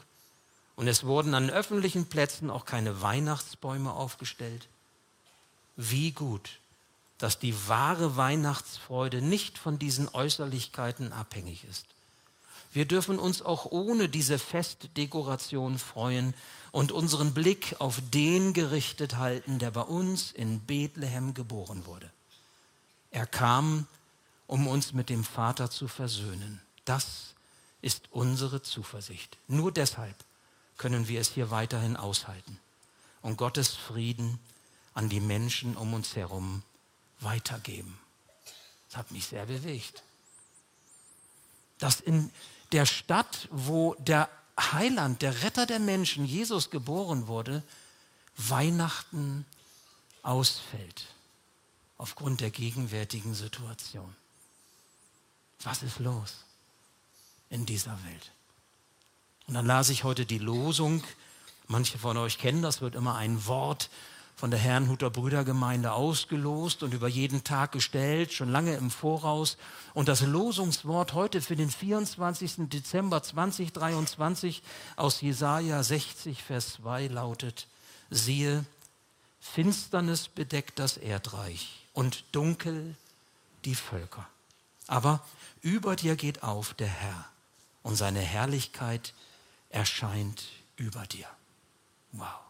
und 0.76 0.88
es 0.88 1.06
wurden 1.06 1.34
an 1.34 1.50
öffentlichen 1.50 2.08
Plätzen 2.08 2.50
auch 2.50 2.66
keine 2.66 3.02
Weihnachtsbäume 3.02 3.94
aufgestellt 3.94 4.68
wie 5.76 6.12
gut, 6.12 6.60
dass 7.18 7.40
die 7.40 7.56
wahre 7.68 8.18
Weihnachtsfreude 8.18 9.22
nicht 9.22 9.58
von 9.58 9.80
diesen 9.80 10.10
Äußerlichkeiten 10.10 11.14
abhängig 11.14 11.64
ist. 11.70 11.86
Wir 12.74 12.86
dürfen 12.86 13.20
uns 13.20 13.42
auch 13.42 13.66
ohne 13.72 14.10
diese 14.10 14.38
Festdekoration 14.38 15.80
freuen 15.80 16.34
und 16.72 16.92
unseren 16.92 17.34
Blick 17.34 17.78
auf 17.80 18.02
den 18.12 18.52
gerichtet 18.52 19.16
halten, 19.16 19.60
der 19.60 19.72
bei 19.72 19.82
uns 19.82 20.34
in 20.34 20.60
Bethlehem 20.60 21.34
geboren 21.34 21.86
wurde. 21.86 22.10
Er 23.12 23.26
kam, 23.26 23.88
um 24.46 24.68
uns 24.68 24.92
mit 24.92 25.10
dem 25.10 25.24
Vater 25.24 25.72
zu 25.72 25.88
versöhnen. 25.88 26.62
Das 26.84 27.34
ist 27.82 28.10
unsere 28.12 28.62
Zuversicht. 28.62 29.38
Nur 29.48 29.72
deshalb 29.72 30.16
können 30.78 31.08
wir 31.08 31.22
es 31.22 31.30
hier 31.30 31.52
weiterhin 31.52 31.96
aushalten 31.96 32.60
und 33.22 33.38
Gottes 33.38 33.70
Frieden 33.70 34.38
an 34.96 35.10
die 35.10 35.20
Menschen 35.20 35.78
um 35.78 35.94
uns 35.94 36.16
herum 36.16 36.64
weitergeben. 37.20 38.00
Das 38.90 38.98
hat 38.98 39.12
mich 39.12 39.28
sehr 39.28 39.46
bewegt. 39.46 40.02
Dass 41.78 42.00
in 42.00 42.32
der 42.72 42.86
Stadt, 42.86 43.48
wo 43.52 43.94
der 44.00 44.30
Heiland, 44.60 45.22
der 45.22 45.44
Retter 45.44 45.66
der 45.66 45.80
Menschen, 45.80 46.26
Jesus 46.26 46.70
geboren 46.70 47.28
wurde, 47.28 47.62
Weihnachten 48.38 49.46
ausfällt 50.24 51.06
aufgrund 51.98 52.42
der 52.42 52.52
gegenwärtigen 52.52 53.36
Situation. 53.36 54.16
Was 55.62 55.84
ist 55.84 56.00
los 56.00 56.46
in 57.50 57.66
dieser 57.66 58.02
Welt? 58.06 58.32
Und 59.48 59.56
dann 59.56 59.66
las 59.66 59.90
ich 59.90 60.04
heute 60.04 60.26
die 60.26 60.40
Losung. 60.40 61.04
Manche 61.68 61.98
von 61.98 62.18
euch 62.18 62.38
kennen 62.38 62.62
das, 62.62 62.82
wird 62.82 62.96
immer 62.96 63.16
ein 63.16 63.46
Wort 63.46 63.90
von 64.36 64.52
der 64.52 64.60
Herrnhuter 64.60 65.10
Brüdergemeinde 65.10 65.93
ausgelost 65.93 66.84
und 66.84 66.93
über 66.93 67.08
jeden 67.08 67.43
Tag 67.43 67.71
gestellt, 67.71 68.34
schon 68.34 68.52
lange 68.52 68.76
im 68.76 68.91
Voraus. 68.91 69.58
Und 69.93 70.10
das 70.10 70.21
Losungswort 70.21 71.13
heute 71.13 71.41
für 71.41 71.56
den 71.56 71.69
24. 71.69 72.69
Dezember 72.69 73.24
2023 73.24 74.62
aus 74.98 75.21
Jesaja 75.21 75.82
60, 75.82 76.43
Vers 76.43 76.74
2 76.74 77.08
lautet: 77.08 77.67
Siehe, 78.10 78.65
Finsternis 79.39 80.28
bedeckt 80.28 80.80
das 80.80 80.98
Erdreich 80.98 81.86
und 81.93 82.26
dunkel 82.34 82.95
die 83.63 83.76
Völker. 83.76 84.28
Aber 84.88 85.21
über 85.62 85.95
dir 85.95 86.15
geht 86.15 86.43
auf 86.43 86.74
der 86.74 86.88
Herr 86.88 87.26
und 87.84 87.95
seine 87.95 88.19
Herrlichkeit 88.19 89.13
erscheint 89.69 90.43
über 90.76 91.06
dir. 91.08 91.28
Wow. 92.12 92.45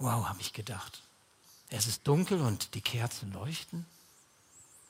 Wow, 0.00 0.28
habe 0.28 0.40
ich 0.40 0.54
gedacht. 0.54 1.02
Es 1.68 1.86
ist 1.86 2.08
dunkel 2.08 2.40
und 2.40 2.74
die 2.74 2.80
Kerzen 2.80 3.32
leuchten. 3.32 3.84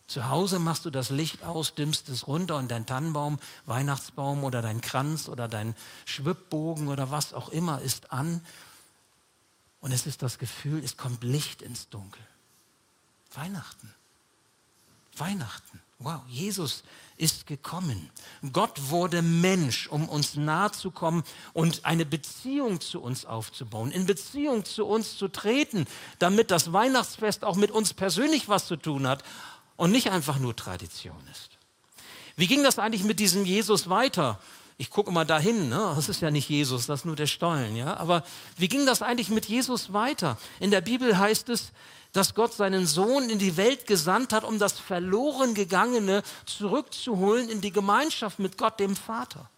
Zu 0.06 0.28
Hause 0.28 0.60
machst 0.60 0.84
du 0.84 0.90
das 0.90 1.10
Licht 1.10 1.42
aus, 1.42 1.74
dimmst 1.74 2.08
es 2.08 2.26
runter 2.28 2.56
und 2.56 2.70
dein 2.70 2.86
Tannenbaum, 2.86 3.38
Weihnachtsbaum 3.66 4.44
oder 4.44 4.62
dein 4.62 4.80
Kranz 4.80 5.28
oder 5.28 5.48
dein 5.48 5.74
Schwibbogen 6.04 6.88
oder 6.88 7.10
was 7.10 7.34
auch 7.34 7.48
immer 7.48 7.80
ist 7.80 8.12
an. 8.12 8.44
Und 9.80 9.92
es 9.92 10.06
ist 10.06 10.22
das 10.22 10.38
Gefühl, 10.38 10.82
es 10.82 10.96
kommt 10.96 11.24
Licht 11.24 11.60
ins 11.60 11.88
Dunkel. 11.88 12.22
Weihnachten. 13.34 13.92
Weihnachten. 15.16 15.80
Wow, 16.02 16.22
Jesus 16.28 16.82
ist 17.18 17.46
gekommen. 17.46 18.10
Gott 18.54 18.88
wurde 18.88 19.20
Mensch, 19.20 19.86
um 19.86 20.08
uns 20.08 20.34
nahe 20.34 20.72
zu 20.72 20.90
kommen 20.90 21.22
und 21.52 21.84
eine 21.84 22.06
Beziehung 22.06 22.80
zu 22.80 23.02
uns 23.02 23.26
aufzubauen, 23.26 23.92
in 23.92 24.06
Beziehung 24.06 24.64
zu 24.64 24.86
uns 24.86 25.18
zu 25.18 25.28
treten, 25.28 25.86
damit 26.18 26.50
das 26.50 26.72
Weihnachtsfest 26.72 27.44
auch 27.44 27.56
mit 27.56 27.70
uns 27.70 27.92
persönlich 27.92 28.48
was 28.48 28.66
zu 28.66 28.76
tun 28.76 29.06
hat 29.06 29.22
und 29.76 29.92
nicht 29.92 30.10
einfach 30.10 30.38
nur 30.38 30.56
Tradition 30.56 31.22
ist. 31.30 31.50
Wie 32.34 32.46
ging 32.46 32.64
das 32.64 32.78
eigentlich 32.78 33.04
mit 33.04 33.20
diesem 33.20 33.44
Jesus 33.44 33.90
weiter? 33.90 34.40
Ich 34.80 34.88
gucke 34.88 35.12
mal 35.12 35.26
dahin, 35.26 35.68
ne? 35.68 35.92
das 35.94 36.08
ist 36.08 36.22
ja 36.22 36.30
nicht 36.30 36.48
Jesus, 36.48 36.86
das 36.86 37.00
ist 37.00 37.04
nur 37.04 37.14
der 37.14 37.26
Stollen. 37.26 37.76
Ja? 37.76 37.98
Aber 37.98 38.24
wie 38.56 38.66
ging 38.66 38.86
das 38.86 39.02
eigentlich 39.02 39.28
mit 39.28 39.44
Jesus 39.44 39.92
weiter? 39.92 40.38
In 40.58 40.70
der 40.70 40.80
Bibel 40.80 41.18
heißt 41.18 41.50
es, 41.50 41.72
dass 42.12 42.34
Gott 42.34 42.54
seinen 42.54 42.86
Sohn 42.86 43.28
in 43.28 43.38
die 43.38 43.58
Welt 43.58 43.86
gesandt 43.86 44.32
hat, 44.32 44.42
um 44.42 44.58
das 44.58 44.80
verloren 44.80 45.52
gegangene 45.52 46.22
zurückzuholen 46.46 47.50
in 47.50 47.60
die 47.60 47.72
Gemeinschaft 47.72 48.38
mit 48.38 48.56
Gott, 48.56 48.80
dem 48.80 48.96
Vater. 48.96 49.50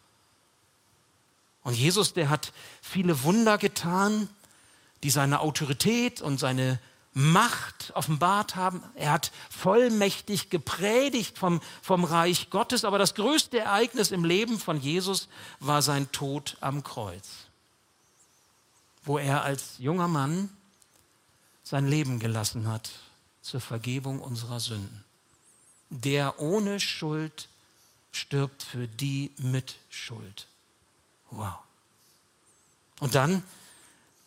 Und 1.62 1.74
Jesus, 1.74 2.14
der 2.14 2.28
hat 2.28 2.52
viele 2.80 3.22
Wunder 3.22 3.58
getan, 3.58 4.28
die 5.04 5.11
seine 5.11 5.38
Autorität 5.38 6.20
und 6.20 6.40
seine 6.40 6.80
Macht 7.14 7.92
offenbart 7.94 8.57
haben. 8.57 8.83
Er 8.94 9.12
hat 9.12 9.33
vollmächtig 9.51 10.48
gepredigt 10.48 11.38
vom, 11.38 11.61
vom 11.83 12.05
Reich 12.05 12.48
Gottes, 12.48 12.85
aber 12.85 12.98
das 12.98 13.14
größte 13.14 13.59
Ereignis 13.59 14.11
im 14.11 14.25
Leben 14.25 14.59
von 14.59 14.81
Jesus 14.81 15.29
war 15.61 15.83
sein 15.83 16.11
Tod 16.12 16.57
am 16.61 16.83
Kreuz, 16.83 17.29
wo 19.05 19.18
er 19.18 19.42
als 19.42 19.79
junger 19.79 20.09
Mann 20.09 20.48
sein 21.62 21.87
Leben 21.87 22.18
gelassen 22.18 22.66
hat 22.66 22.90
zur 23.42 23.61
Vergebung 23.61 24.20
unserer 24.20 24.61
Sünden. 24.61 25.05
Der 25.90 26.40
ohne 26.40 26.81
Schuld 26.81 27.48
stirbt 28.11 28.62
für 28.62 28.88
die 28.88 29.33
mit 29.38 29.77
Schuld. 29.90 30.46
Wow. 31.31 31.59
Und 33.01 33.14
dann 33.14 33.42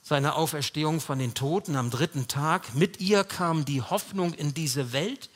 seine 0.07 0.35
Auferstehung 0.35 1.01
von 1.01 1.17
den 1.17 1.33
Toten 1.33 1.75
am 1.75 1.89
dritten 1.89 2.27
Tag. 2.27 2.75
Mit 2.75 3.01
ihr 3.01 3.23
kam 3.23 3.65
die 3.65 3.81
Hoffnung 3.81 4.33
in 4.35 4.53
diese 4.53 4.93
Welt. 4.93 5.29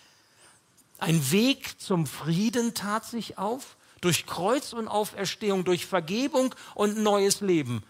Ein 1.00 1.32
Weg 1.32 1.82
zum 1.82 2.06
Frieden 2.06 2.76
tat 2.76 3.06
sich 3.06 3.40
auf. 3.40 3.76
Durch 4.00 4.28
Kreuz 4.28 4.72
und 4.72 4.88
Auferstehung, 4.88 5.66
durch 5.66 5.86
Vergebung 5.86 6.56
und 6.76 6.98
neues 6.98 7.42
Leben 7.42 7.84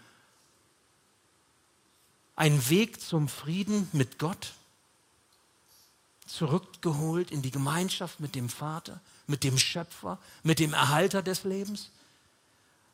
ein 2.40 2.70
Weg 2.70 3.02
zum 3.02 3.28
Frieden 3.28 3.86
mit 3.92 4.18
Gott, 4.18 4.54
zurückgeholt 6.26 7.30
in 7.30 7.42
die 7.42 7.50
Gemeinschaft 7.50 8.18
mit 8.18 8.34
dem 8.34 8.48
Vater, 8.48 8.98
mit 9.26 9.44
dem 9.44 9.58
Schöpfer, 9.58 10.18
mit 10.42 10.58
dem 10.58 10.72
Erhalter 10.72 11.22
des 11.22 11.44
Lebens 11.44 11.90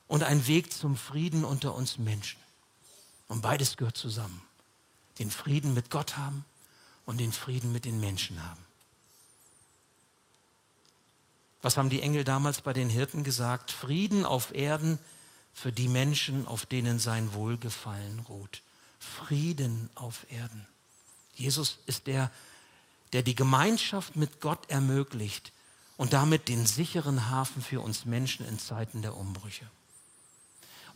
und 0.09 0.25
ein 0.25 0.49
Weg 0.49 0.73
zum 0.73 0.97
Frieden 0.97 1.45
unter 1.45 1.77
uns 1.77 1.97
Menschen. 1.97 2.41
Und 3.29 3.43
beides 3.43 3.77
gehört 3.77 3.97
zusammen. 3.97 4.41
Den 5.19 5.31
Frieden 5.31 5.75
mit 5.75 5.91
Gott 5.91 6.17
haben 6.17 6.45
und 7.07 7.19
den 7.19 7.33
Frieden 7.33 7.73
mit 7.73 7.85
den 7.85 8.01
Menschen 8.01 8.43
haben. 8.43 8.65
Was 11.63 11.77
haben 11.77 11.91
die 11.91 12.03
Engel 12.03 12.23
damals 12.23 12.61
bei 12.61 12.73
den 12.73 12.89
Hirten 12.89 13.25
gesagt? 13.25 13.73
Frieden 13.73 14.25
auf 14.25 14.55
Erden 14.55 14.99
für 15.53 15.73
die 15.73 15.89
Menschen, 15.89 16.47
auf 16.47 16.67
denen 16.67 16.99
sein 16.99 17.33
Wohlgefallen 17.33 18.21
ruht. 18.21 18.63
Frieden 18.99 19.91
auf 19.95 20.27
Erden. 20.31 20.67
Jesus 21.35 21.79
ist 21.87 22.07
der, 22.07 22.31
der 23.13 23.23
die 23.23 23.35
Gemeinschaft 23.35 24.17
mit 24.17 24.41
Gott 24.41 24.71
ermöglicht 24.71 25.53
und 25.97 26.13
damit 26.13 26.49
den 26.49 26.67
sicheren 26.67 27.31
Hafen 27.31 27.63
für 27.63 27.81
uns 27.81 28.05
Menschen 28.05 28.47
in 28.47 28.59
Zeiten 28.59 29.03
der 29.03 29.17
Umbrüche. 29.17 29.67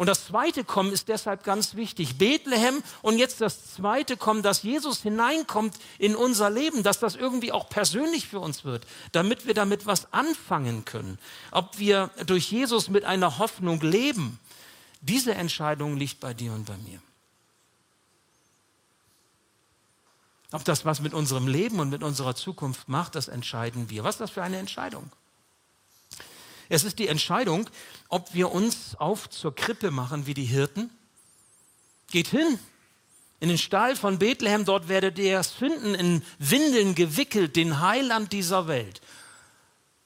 Und 0.01 0.07
das 0.07 0.29
zweite 0.29 0.65
Kommen 0.65 0.93
ist 0.93 1.09
deshalb 1.09 1.45
ganz 1.45 1.75
wichtig. 1.75 2.17
Bethlehem 2.17 2.83
und 3.03 3.19
jetzt 3.19 3.43
das 3.43 3.75
zweite 3.75 4.17
Kommen, 4.17 4.43
dass 4.43 4.63
Jesus 4.63 5.03
hineinkommt 5.03 5.77
in 5.99 6.17
unser 6.17 6.49
Leben, 6.49 6.83
dass 6.83 7.01
das 7.01 7.17
irgendwie 7.17 7.53
auch 7.53 7.69
persönlich 7.69 8.27
für 8.27 8.41
uns 8.41 8.65
wird, 8.65 8.87
damit 9.13 9.47
wir 9.47 9.53
damit 9.53 9.85
was 9.85 10.11
anfangen 10.11 10.87
können. 10.87 11.19
Ob 11.51 11.79
wir 11.79 12.09
durch 12.25 12.51
Jesus 12.51 12.89
mit 12.89 13.05
einer 13.05 13.37
Hoffnung 13.37 13.79
leben, 13.83 14.41
diese 15.03 15.35
Entscheidung 15.35 15.99
liegt 15.99 16.19
bei 16.19 16.33
dir 16.33 16.55
und 16.55 16.65
bei 16.65 16.79
mir. 16.79 17.03
Ob 20.51 20.65
das 20.65 20.87
was 20.87 21.01
mit 21.01 21.13
unserem 21.13 21.47
Leben 21.47 21.79
und 21.79 21.91
mit 21.91 22.03
unserer 22.03 22.35
Zukunft 22.35 22.89
macht, 22.89 23.17
das 23.17 23.29
entscheiden 23.29 23.91
wir. 23.91 24.03
Was 24.03 24.15
ist 24.15 24.21
das 24.21 24.31
für 24.31 24.43
eine 24.43 24.57
Entscheidung? 24.57 25.13
Es 26.71 26.85
ist 26.85 26.99
die 27.01 27.09
Entscheidung, 27.09 27.69
ob 28.09 28.33
wir 28.33 28.53
uns 28.53 28.95
auf 28.95 29.29
zur 29.29 29.55
Krippe 29.55 29.91
machen 29.91 30.27
wie 30.27 30.35
die 30.35 30.45
Hirten. 30.45 30.89
Geht 32.11 32.29
hin 32.29 32.59
in 33.41 33.49
den 33.49 33.59
Stall 33.59 33.97
von 33.97 34.19
Bethlehem, 34.19 34.65
dort 34.65 34.89
werdet 34.89 35.19
ihr 35.19 35.39
es 35.39 35.51
finden, 35.51 35.95
in 35.95 36.23
Windeln 36.39 36.95
gewickelt, 36.95 37.57
den 37.57 37.81
Heiland 37.81 38.33
dieser 38.33 38.69
Welt. 38.69 39.01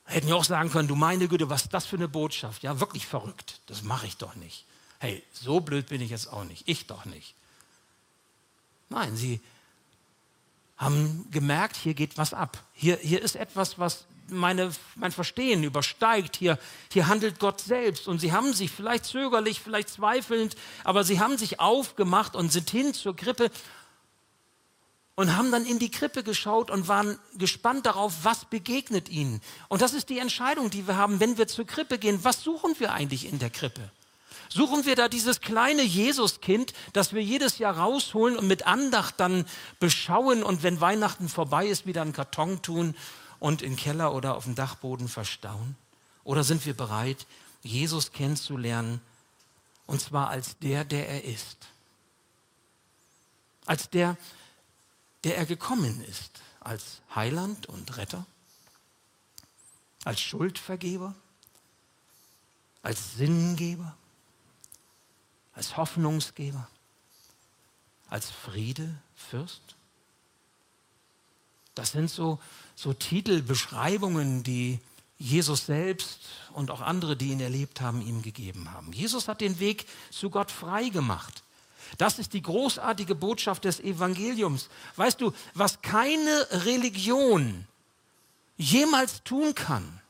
Hätten 0.07 0.29
ja 0.29 0.37
auch 0.37 0.44
sagen 0.44 0.70
können, 0.70 0.88
du 0.88 0.94
meine 0.94 1.29
Güte, 1.29 1.50
was 1.50 1.62
ist 1.62 1.74
das 1.74 1.85
für 1.85 1.96
eine 1.96 2.09
Botschaft? 2.09 2.62
Ja, 2.62 2.81
wirklich 2.81 3.07
verrückt. 3.07 3.61
Das 3.66 3.83
mache 3.83 4.07
ich 4.07 4.16
doch 4.16 4.35
nicht. 4.37 4.64
Hey, 5.00 5.22
so 5.33 5.61
blöd 5.61 5.88
bin 5.88 6.00
ich 6.00 6.11
jetzt 6.11 6.33
auch 6.33 6.44
nicht. 6.44 6.62
Ich 6.66 6.87
doch 6.87 7.05
nicht. 7.05 7.35
Nein, 8.88 9.16
sie 9.16 9.40
haben 10.79 11.27
gemerkt, 11.31 11.77
hier 11.77 11.94
geht 11.94 12.16
was 12.16 12.33
ab. 12.33 12.62
Hier, 12.72 12.96
hier 12.96 13.20
ist 13.20 13.37
etwas, 13.37 13.79
was 13.79 14.07
meine, 14.28 14.70
mein 14.96 15.12
Verstehen 15.12 15.62
übersteigt. 15.64 16.37
Hier, 16.37 16.58
hier 16.92 17.08
handelt 17.08 17.38
Gott 17.38 17.60
selbst. 17.60 18.08
Und 18.08 18.20
sie 18.20 18.32
haben 18.32 18.52
sich 18.52 18.70
vielleicht 18.70 19.04
zögerlich, 19.04 19.60
vielleicht 19.60 19.88
zweifelnd, 19.88 20.56
aber 20.84 21.04
sie 21.04 21.20
haben 21.20 21.38
sich 21.38 21.60
aufgemacht 21.60 22.37
und 22.37 22.52
sind 22.52 22.70
hin 22.70 22.94
zur 22.94 23.16
Krippe. 23.16 23.50
und 25.16 25.37
haben 25.37 25.52
dann 25.52 25.64
in 25.64 25.78
die 25.78 25.92
Krippe 25.92 26.24
geschaut 26.24 26.72
und 26.72 26.88
waren 26.88 27.18
gespannt 27.38 27.87
darauf, 27.87 28.24
was 28.24 28.46
begegnet 28.46 29.08
ihnen. 29.08 29.40
Und 29.68 29.80
das 29.80 29.94
ist 29.94 30.08
die 30.08 30.18
Entscheidung, 30.18 30.70
die 30.70 30.88
wir 30.88 30.96
haben, 30.96 31.20
wenn 31.20 31.38
wir 31.38 31.46
zur 31.46 31.66
Krippe 31.66 31.98
gehen. 31.98 32.24
Was 32.24 32.42
suchen 32.42 32.74
wir 32.80 32.92
eigentlich 32.92 33.28
in 33.30 33.38
der 33.38 33.50
Krippe? 33.50 33.92
Suchen 34.48 34.87
wir 34.87 34.96
da 34.96 35.08
dieses 35.08 35.40
kleine 35.40 35.82
Jesuskind, 35.82 36.72
das 36.92 37.12
wir 37.12 37.22
jedes 37.22 37.58
Jahr 37.58 37.78
rausholen 37.78 38.37
und 38.37 38.46
mit 38.46 38.66
Andacht 38.66 39.14
dann 39.18 39.46
beschauen 39.80 40.42
und 40.42 40.62
wenn 40.62 40.80
Weihnachten 40.80 41.28
vorbei 41.28 41.66
ist, 41.66 41.87
wieder 41.87 42.02
einen 42.02 42.12
Karton 42.12 42.62
tun 42.62 42.94
und 43.44 43.61
im 43.61 43.76
Keller 43.76 44.14
oder 44.14 44.37
auf 44.37 44.44
dem 44.44 44.54
Dachboden 44.54 45.07
verstauen? 45.07 45.76
Oder 46.24 46.44
sind 46.44 46.64
wir 46.64 46.72
bereit, 46.72 47.26
Jesus 47.62 48.11
kennenzulernen 48.11 49.02
und 49.85 50.00
zwar 50.00 50.30
als 50.30 50.59
der, 50.61 50.87
der 50.87 51.11
er 51.11 51.24
ist? 51.24 51.68
Als 53.66 53.90
der, 53.90 54.16
der 55.24 55.37
er 55.37 55.44
gekommen 55.44 56.02
ist, 56.04 56.40
als 56.61 57.02
Heiland 57.14 57.66
und 57.66 57.98
Retter, 57.98 58.24
als 60.04 60.22
Schuldvergeber, 60.22 61.14
als 62.80 63.16
Sinngeber, 63.16 63.94
als 65.52 65.76
Hoffnungsgeber, 65.76 66.66
als 68.09 68.30
Friedefürst. 68.30 69.76
Das 71.74 71.92
sind 71.92 72.09
so, 72.09 72.40
so 72.74 72.92
Titelbeschreibungen, 72.92 74.42
die 74.42 74.80
Jesus 75.18 75.66
selbst 75.66 76.18
und 76.52 76.70
auch 76.70 76.80
andere, 76.80 77.16
die 77.16 77.30
ihn 77.30 77.40
erlebt 77.40 77.80
haben, 77.80 78.02
ihm 78.02 78.22
gegeben 78.22 78.72
haben. 78.72 78.92
Jesus 78.92 79.28
hat 79.28 79.40
den 79.40 79.60
Weg 79.60 79.87
zu 80.10 80.30
Gott 80.30 80.50
frei 80.50 80.88
gemacht. 80.88 81.42
Das 81.98 82.18
ist 82.18 82.32
die 82.32 82.42
großartige 82.42 83.14
Botschaft 83.14 83.64
des 83.64 83.80
Evangeliums. 83.80 84.68
Weißt 84.96 85.20
du, 85.20 85.32
was 85.54 85.82
keine 85.82 86.46
Religion 86.50 87.66
jemals 88.56 89.22
tun 89.22 89.54
kann, 89.54 90.00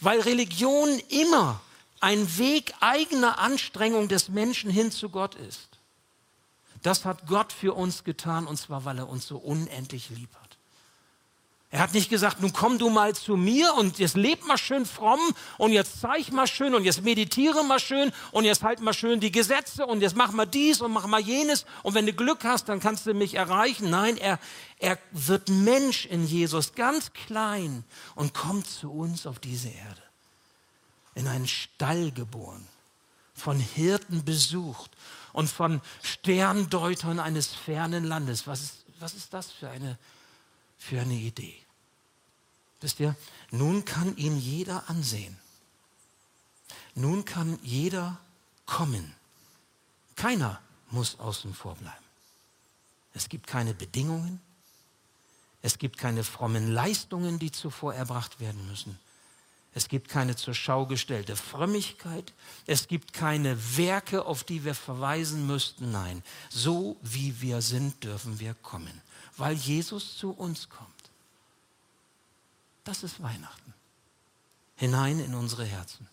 weil 0.00 0.20
Religion 0.20 0.88
immer 1.08 1.60
ein 2.00 2.38
Weg 2.38 2.72
eigener 2.80 3.38
Anstrengung 3.38 4.08
des 4.08 4.28
Menschen 4.28 4.70
hin 4.70 4.90
zu 4.90 5.10
Gott 5.10 5.34
ist. 5.34 5.68
Das 6.82 7.04
hat 7.04 7.26
Gott 7.26 7.52
für 7.52 7.74
uns 7.74 8.04
getan 8.04 8.46
und 8.46 8.56
zwar, 8.56 8.86
weil 8.86 8.98
er 8.98 9.08
uns 9.08 9.26
so 9.26 9.36
unendlich 9.36 10.08
lieb 10.10 10.30
hat. 10.34 10.39
Er 11.72 11.78
hat 11.78 11.94
nicht 11.94 12.10
gesagt, 12.10 12.40
nun 12.40 12.52
komm 12.52 12.78
du 12.78 12.90
mal 12.90 13.14
zu 13.14 13.36
mir 13.36 13.74
und 13.74 14.00
jetzt 14.00 14.16
leb 14.16 14.44
mal 14.44 14.58
schön 14.58 14.84
fromm 14.84 15.20
und 15.56 15.70
jetzt 15.70 16.00
zeig 16.00 16.32
mal 16.32 16.48
schön 16.48 16.74
und 16.74 16.82
jetzt 16.82 17.04
meditiere 17.04 17.62
mal 17.62 17.78
schön 17.78 18.10
und 18.32 18.44
jetzt 18.44 18.64
halt 18.64 18.80
mal 18.80 18.92
schön 18.92 19.20
die 19.20 19.30
Gesetze 19.30 19.86
und 19.86 20.00
jetzt 20.00 20.16
mach 20.16 20.32
mal 20.32 20.46
dies 20.46 20.80
und 20.80 20.90
mach 20.90 21.06
mal 21.06 21.20
jenes 21.20 21.66
und 21.84 21.94
wenn 21.94 22.06
du 22.06 22.12
Glück 22.12 22.42
hast, 22.42 22.68
dann 22.68 22.80
kannst 22.80 23.06
du 23.06 23.14
mich 23.14 23.34
erreichen. 23.34 23.88
Nein, 23.88 24.16
er, 24.16 24.40
er 24.80 24.98
wird 25.12 25.48
Mensch 25.48 26.06
in 26.06 26.26
Jesus, 26.26 26.74
ganz 26.74 27.12
klein 27.12 27.84
und 28.16 28.34
kommt 28.34 28.66
zu 28.66 28.90
uns 28.90 29.24
auf 29.24 29.38
diese 29.38 29.68
Erde. 29.68 30.02
In 31.14 31.28
einen 31.28 31.46
Stall 31.46 32.10
geboren, 32.10 32.66
von 33.32 33.60
Hirten 33.60 34.24
besucht 34.24 34.90
und 35.32 35.48
von 35.48 35.80
Sterndeutern 36.02 37.20
eines 37.20 37.46
fernen 37.46 38.02
Landes. 38.02 38.48
Was 38.48 38.60
ist, 38.60 38.74
was 38.98 39.14
ist 39.14 39.32
das 39.32 39.52
für 39.52 39.70
eine 39.70 39.98
für 40.80 41.00
eine 41.00 41.14
Idee. 41.14 41.54
Wisst 42.80 42.98
ihr, 42.98 43.14
nun 43.50 43.84
kann 43.84 44.16
ihn 44.16 44.38
jeder 44.38 44.88
ansehen. 44.88 45.36
Nun 46.94 47.24
kann 47.24 47.58
jeder 47.62 48.18
kommen. 48.66 49.14
Keiner 50.16 50.60
muss 50.90 51.18
außen 51.20 51.54
vor 51.54 51.76
bleiben. 51.76 52.04
Es 53.12 53.28
gibt 53.28 53.46
keine 53.46 53.74
Bedingungen. 53.74 54.40
Es 55.62 55.76
gibt 55.78 55.98
keine 55.98 56.24
frommen 56.24 56.72
Leistungen, 56.72 57.38
die 57.38 57.52
zuvor 57.52 57.94
erbracht 57.94 58.40
werden 58.40 58.66
müssen. 58.66 58.98
Es 59.74 59.88
gibt 59.88 60.08
keine 60.08 60.34
zur 60.34 60.54
Schau 60.54 60.86
gestellte 60.86 61.36
Frömmigkeit. 61.36 62.32
Es 62.66 62.88
gibt 62.88 63.12
keine 63.12 63.76
Werke, 63.76 64.24
auf 64.24 64.42
die 64.42 64.64
wir 64.64 64.74
verweisen 64.74 65.46
müssten. 65.46 65.92
Nein, 65.92 66.24
so 66.48 66.96
wie 67.02 67.40
wir 67.42 67.60
sind, 67.60 68.02
dürfen 68.02 68.40
wir 68.40 68.54
kommen 68.54 69.02
weil 69.40 69.56
Jesus 69.56 70.18
zu 70.18 70.30
uns 70.32 70.68
kommt. 70.68 70.90
Das 72.84 73.02
ist 73.02 73.22
Weihnachten. 73.22 73.74
Hinein 74.76 75.18
in 75.18 75.34
unsere 75.34 75.64
Herzen. 75.64 76.06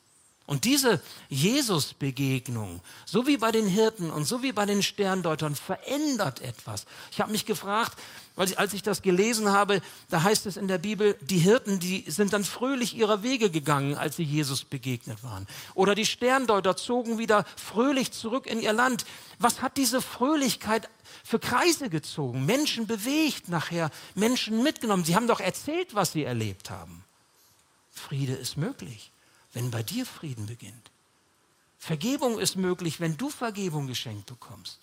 Und 0.48 0.64
diese 0.64 1.02
Jesus-Begegnung, 1.28 2.80
so 3.06 3.28
wie 3.28 3.36
bei 3.36 3.52
den 3.52 3.68
Hirten 3.68 4.10
und 4.10 4.24
so 4.24 4.44
wie 4.44 4.54
bei 4.54 4.66
den 4.66 4.82
Sterndeutern, 4.82 5.56
verändert 5.56 6.40
etwas. 6.40 6.86
Ich 7.12 7.20
habe 7.20 7.34
mich 7.34 7.46
gefragt, 7.46 8.00
weil 8.38 8.56
als 8.56 8.74
ich 8.74 8.82
das 8.82 9.02
gelesen 9.02 9.50
habe, 9.50 9.82
da 10.10 10.24
heißt 10.24 10.46
es 10.46 10.56
in 10.56 10.70
der 10.70 10.78
Bibel, 10.78 11.18
die 11.20 11.40
Hirten, 11.40 11.80
die 11.80 12.06
sind 12.08 12.32
dann 12.32 12.46
fröhlich 12.46 12.96
ihrer 12.96 13.24
Wege 13.24 13.50
gegangen, 13.50 13.96
als 13.96 14.16
sie 14.16 14.24
Jesus 14.24 14.64
begegnet 14.64 15.22
waren. 15.22 15.48
Oder 15.74 15.96
die 15.96 16.06
Sterndeuter 16.06 16.78
zogen 16.78 17.18
wieder 17.18 17.44
fröhlich 17.58 18.14
zurück 18.14 18.48
in 18.48 18.62
ihr 18.62 18.72
Land. 18.74 19.06
Was 19.40 19.62
hat 19.62 19.76
diese 19.76 20.02
Fröhlichkeit 20.02 20.88
für 21.26 21.40
Kreise 21.40 21.90
gezogen? 21.90 22.46
Menschen 22.46 22.88
bewegt 22.88 23.50
nachher, 23.50 23.92
Menschen 24.16 24.64
mitgenommen. 24.64 25.04
Sie 25.04 25.18
haben 25.18 25.28
doch 25.28 25.42
erzählt, 25.42 25.94
was 25.94 26.14
sie 26.14 26.24
erlebt 26.24 26.70
haben. 26.70 27.04
Friede 27.92 28.34
ist 28.34 28.56
möglich 28.56 29.12
wenn 29.54 29.72
bei 29.72 29.84
dir 29.84 30.06
Frieden 30.06 30.46
beginnt. 30.46 30.92
Vergebung 31.78 32.40
ist 32.40 32.56
möglich, 32.56 33.00
wenn 33.00 33.18
du 33.18 33.30
Vergebung 33.30 33.88
geschenkt 33.88 34.26
bekommst. 34.26 34.80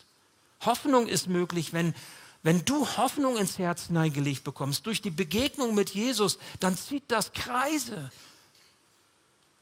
Hoffnung 0.60 1.06
ist 1.06 1.28
möglich, 1.28 1.72
wenn, 1.72 1.94
wenn 2.42 2.64
du 2.64 2.86
Hoffnung 2.96 3.36
ins 3.36 3.58
Herz 3.58 3.86
hineingelegt 3.88 4.44
bekommst. 4.44 4.86
Durch 4.86 5.02
die 5.02 5.10
Begegnung 5.10 5.74
mit 5.74 5.90
Jesus, 5.90 6.38
dann 6.60 6.76
zieht 6.76 7.04
das 7.08 7.32
Kreise. 7.32 8.10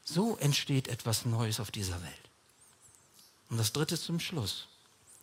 So 0.03 0.37
entsteht 0.37 0.87
etwas 0.87 1.25
Neues 1.25 1.59
auf 1.59 1.71
dieser 1.71 2.01
Welt. 2.01 2.29
Und 3.49 3.57
das 3.57 3.73
dritte 3.73 3.99
zum 3.99 4.19
Schluss. 4.19 4.67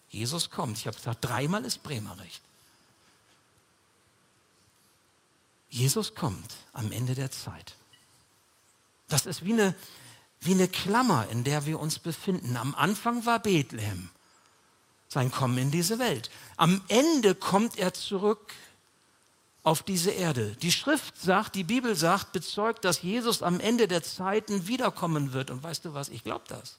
Jesus 0.09 0.51
kommt. 0.51 0.79
Ich 0.79 0.87
habe 0.87 0.97
gesagt, 0.97 1.25
dreimal 1.25 1.65
ist 1.65 1.83
Bremer 1.83 2.19
recht. 2.19 2.43
Jesus 5.71 6.15
kommt 6.15 6.57
am 6.73 6.91
Ende 6.91 7.15
der 7.15 7.31
Zeit. 7.31 7.77
Das 9.11 9.27
ist 9.27 9.45
wie 9.45 9.53
eine, 9.53 9.75
wie 10.41 10.55
eine 10.55 10.69
Klammer, 10.69 11.29
in 11.29 11.45
der 11.45 11.67
wir 11.67 11.79
uns 11.79 11.99
befinden. 11.99 12.57
Am 12.57 12.75
Anfang 12.75 13.27
war 13.27 13.41
Bethlehem, 13.41 14.09
sein 15.09 15.31
Kommen 15.31 15.59
in 15.59 15.71
diese 15.71 15.99
Welt. 15.99 16.31
Am 16.57 16.81
Ende 16.89 17.35
kommt 17.35 17.77
er 17.77 17.93
zurück 17.93 18.55
auf 19.63 19.83
diese 19.83 20.11
Erde. 20.11 20.57
Die 20.63 20.73
Schrift 20.73 21.21
sagt, 21.21 21.55
die 21.55 21.65
Bibel 21.65 21.95
sagt, 21.95 22.33
bezeugt, 22.33 22.85
dass 22.85 23.03
Jesus 23.03 23.43
am 23.43 23.61
Ende 23.61 23.89
der 23.89 24.03
Zeiten 24.03 24.67
wiederkommen 24.67 25.33
wird. 25.33 25.51
Und 25.51 25.63
weißt 25.63 25.85
du 25.85 25.93
was, 25.93 26.09
ich 26.09 26.25
glaube 26.25 26.45
das. 26.49 26.79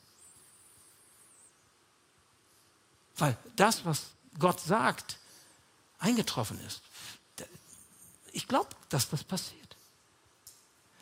Weil 3.17 3.37
das, 3.55 3.85
was 3.85 4.05
Gott 4.39 4.59
sagt, 4.59 5.17
eingetroffen 5.99 6.59
ist. 6.65 6.81
Ich 8.31 8.47
glaube, 8.47 8.69
dass 8.89 9.09
das 9.09 9.23
passiert. 9.23 9.60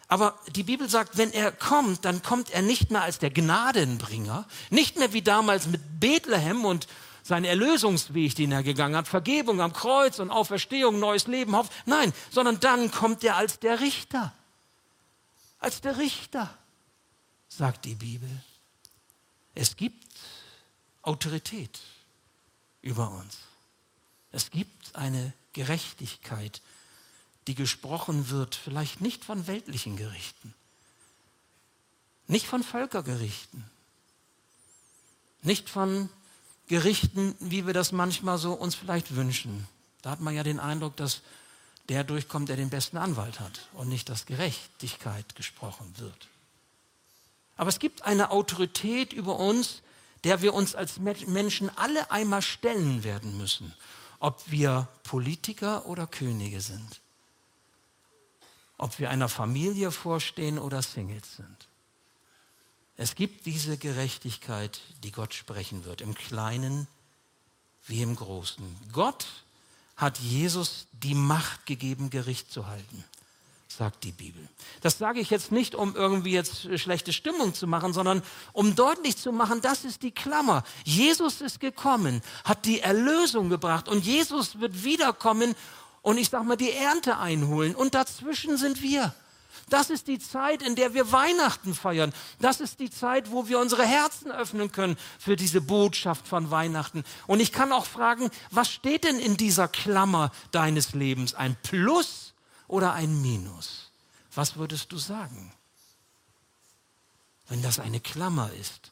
Aber 0.10 0.39
die 0.56 0.63
Bibel 0.63 0.89
sagt, 0.89 1.17
wenn 1.17 1.32
er 1.32 1.52
kommt, 1.52 2.04
dann 2.04 2.24
kommt 2.24 2.50
er 2.50 2.63
nicht 2.63 2.89
mehr 2.89 3.04
als 3.04 3.19
der 3.19 3.30
Gnadenbringer, 3.30 4.48
nicht 4.72 4.98
mehr 4.98 5.13
wie 5.13 5.22
damals 5.22 5.67
mit 5.67 5.82
Bethlehem 6.00 6.65
und 6.65 6.88
sein 7.22 7.45
Erlösungsweg, 7.45 8.34
den 8.36 8.52
er 8.52 8.63
gegangen 8.63 8.95
hat, 8.95 9.08
Vergebung 9.08 9.62
am 9.62 9.72
Kreuz 9.72 10.17
und 10.17 10.32
Auferstehung, 10.32 11.00
neues 11.00 11.28
Leben, 11.28 11.56
Hoffnung. 11.56 11.76
Nein, 11.86 12.12
sondern 12.32 12.60
dann 12.60 12.89
kommt 12.89 13.24
er 13.24 13.36
als 13.36 13.60
der 13.60 13.82
Richter. 13.82 14.34
Als 15.60 15.80
der 15.82 16.00
Richter, 16.00 16.50
sagt 17.48 17.86
die 17.86 17.93
Bibel. 17.93 18.30
Es 19.54 19.76
gibt 19.76 20.08
Autorität 21.04 21.80
über 22.82 23.12
uns. 23.12 23.38
Es 24.32 24.50
gibt 24.50 24.95
eine 24.95 25.34
Gerechtigkeit 25.54 26.62
die 27.49 27.55
gesprochen 27.55 28.29
wird, 28.29 28.53
vielleicht 28.53 29.01
nicht 29.01 29.25
von 29.25 29.47
weltlichen 29.47 29.97
Gerichten, 29.97 30.53
nicht 32.27 32.45
von 32.45 32.62
Völkergerichten, 32.62 33.65
nicht 35.41 35.67
von 35.67 36.09
Gerichten, 36.67 37.35
wie 37.39 37.65
wir 37.65 37.73
das 37.73 37.91
manchmal 37.91 38.38
so 38.38 38.53
uns 38.53 38.75
vielleicht 38.75 39.15
wünschen. 39.15 39.67
Da 40.03 40.12
hat 40.12 40.19
man 40.19 40.35
ja 40.35 40.43
den 40.43 40.59
Eindruck, 40.59 40.95
dass 40.95 41.21
der 41.89 42.03
durchkommt, 42.03 42.49
der 42.49 42.55
den 42.55 42.69
besten 42.69 42.97
Anwalt 42.97 43.39
hat 43.39 43.67
und 43.73 43.89
nicht, 43.89 44.09
dass 44.09 44.27
Gerechtigkeit 44.27 45.35
gesprochen 45.35 45.91
wird. 45.97 46.27
Aber 47.57 47.69
es 47.69 47.79
gibt 47.79 48.03
eine 48.03 48.29
Autorität 48.29 49.12
über 49.12 49.39
uns, 49.39 49.81
der 50.23 50.43
wir 50.43 50.53
uns 50.53 50.75
als 50.75 50.99
Menschen 50.99 51.75
alle 51.77 52.12
einmal 52.12 52.43
stellen 52.43 53.03
werden 53.03 53.39
müssen, 53.39 53.73
ob 54.19 54.39
wir 54.51 54.88
Politiker 55.01 55.88
oder 55.88 56.05
Könige 56.05 56.62
sind 56.62 57.01
ob 58.79 58.97
wir 58.97 59.11
einer 59.11 59.29
Familie 59.29 59.91
vorstehen 59.91 60.57
oder 60.57 60.81
Singles 60.81 61.35
sind. 61.35 61.67
Es 62.97 63.15
gibt 63.15 63.45
diese 63.45 63.77
Gerechtigkeit, 63.77 64.81
die 65.03 65.11
Gott 65.11 65.33
sprechen 65.33 65.85
wird, 65.85 66.01
im 66.01 66.15
Kleinen 66.15 66.87
wie 67.85 68.01
im 68.01 68.15
Großen. 68.15 68.65
Gott 68.91 69.25
hat 69.95 70.17
Jesus 70.19 70.87
die 70.93 71.13
Macht 71.13 71.65
gegeben, 71.65 72.09
Gericht 72.09 72.51
zu 72.51 72.67
halten, 72.67 73.03
sagt 73.67 74.05
die 74.05 74.11
Bibel. 74.11 74.47
Das 74.81 74.97
sage 74.97 75.19
ich 75.19 75.29
jetzt 75.29 75.51
nicht, 75.51 75.75
um 75.75 75.95
irgendwie 75.95 76.31
jetzt 76.31 76.79
schlechte 76.79 77.11
Stimmung 77.11 77.53
zu 77.53 77.67
machen, 77.67 77.91
sondern 77.91 78.23
um 78.53 78.75
deutlich 78.75 79.17
zu 79.17 79.33
machen, 79.33 79.61
das 79.61 79.83
ist 79.83 80.03
die 80.03 80.11
Klammer. 80.11 80.63
Jesus 80.85 81.41
ist 81.41 81.59
gekommen, 81.59 82.21
hat 82.45 82.65
die 82.65 82.79
Erlösung 82.79 83.49
gebracht 83.49 83.89
und 83.89 84.05
Jesus 84.05 84.59
wird 84.59 84.83
wiederkommen 84.83 85.55
und 86.01 86.17
ich 86.17 86.29
sage 86.29 86.45
mal 86.45 86.55
die 86.55 86.71
Ernte 86.71 87.17
einholen 87.17 87.75
und 87.75 87.95
dazwischen 87.95 88.57
sind 88.57 88.81
wir. 88.81 89.13
Das 89.69 89.89
ist 89.89 90.07
die 90.07 90.19
Zeit, 90.19 90.62
in 90.62 90.75
der 90.75 90.93
wir 90.93 91.12
Weihnachten 91.12 91.75
feiern. 91.75 92.13
Das 92.39 92.59
ist 92.59 92.79
die 92.79 92.89
Zeit, 92.89 93.31
wo 93.31 93.47
wir 93.47 93.59
unsere 93.59 93.85
Herzen 93.85 94.31
öffnen 94.31 94.71
können 94.71 94.97
für 95.19 95.35
diese 95.35 95.62
Botschaft 95.62 96.27
von 96.27 96.49
Weihnachten. 96.51 97.03
Und 97.27 97.39
ich 97.39 97.51
kann 97.51 97.71
auch 97.71 97.85
fragen, 97.85 98.31
was 98.51 98.71
steht 98.71 99.03
denn 99.03 99.19
in 99.19 99.38
dieser 99.38 99.67
Klammer 99.67 100.31
deines 100.51 100.93
Lebens? 100.93 101.35
Ein 101.35 101.55
Plus 101.62 102.33
oder 102.67 102.93
ein 102.93 103.21
Minus? 103.21 103.91
Was 104.33 104.55
würdest 104.55 104.91
du 104.91 104.97
sagen? 104.97 105.51
Wenn 107.47 107.62
das 107.62 107.79
eine 107.79 107.99
Klammer 107.99 108.51
ist, 108.53 108.91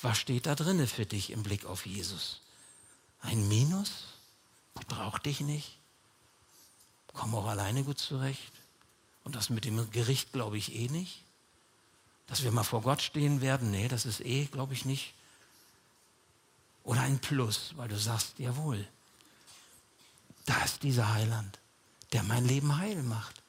was 0.00 0.18
steht 0.18 0.46
da 0.46 0.54
drinne 0.54 0.86
für 0.86 1.06
dich 1.06 1.30
im 1.30 1.42
Blick 1.42 1.64
auf 1.64 1.86
Jesus? 1.86 2.40
Ein 3.20 3.48
Minus? 3.48 4.06
Ich 4.80 4.86
brauche 4.86 5.20
dich 5.20 5.40
nicht. 5.40 5.78
Komm 7.12 7.34
auch 7.34 7.46
alleine 7.46 7.84
gut 7.84 7.98
zurecht. 7.98 8.52
Und 9.24 9.36
das 9.36 9.50
mit 9.50 9.64
dem 9.64 9.90
Gericht 9.90 10.32
glaube 10.32 10.58
ich 10.58 10.74
eh 10.74 10.88
nicht. 10.88 11.22
Dass 12.26 12.42
wir 12.42 12.52
mal 12.52 12.64
vor 12.64 12.82
Gott 12.82 13.02
stehen 13.02 13.40
werden, 13.40 13.70
nee, 13.70 13.88
das 13.88 14.06
ist 14.06 14.20
eh, 14.20 14.46
glaube 14.46 14.74
ich 14.74 14.84
nicht. 14.84 15.14
Oder 16.84 17.02
ein 17.02 17.18
Plus, 17.18 17.72
weil 17.76 17.88
du 17.88 17.98
sagst, 17.98 18.38
jawohl, 18.38 18.86
da 20.46 20.64
ist 20.64 20.82
dieser 20.82 21.12
Heiland, 21.12 21.58
der 22.12 22.22
mein 22.22 22.44
Leben 22.46 22.76
heil 22.78 23.02
macht, 23.02 23.42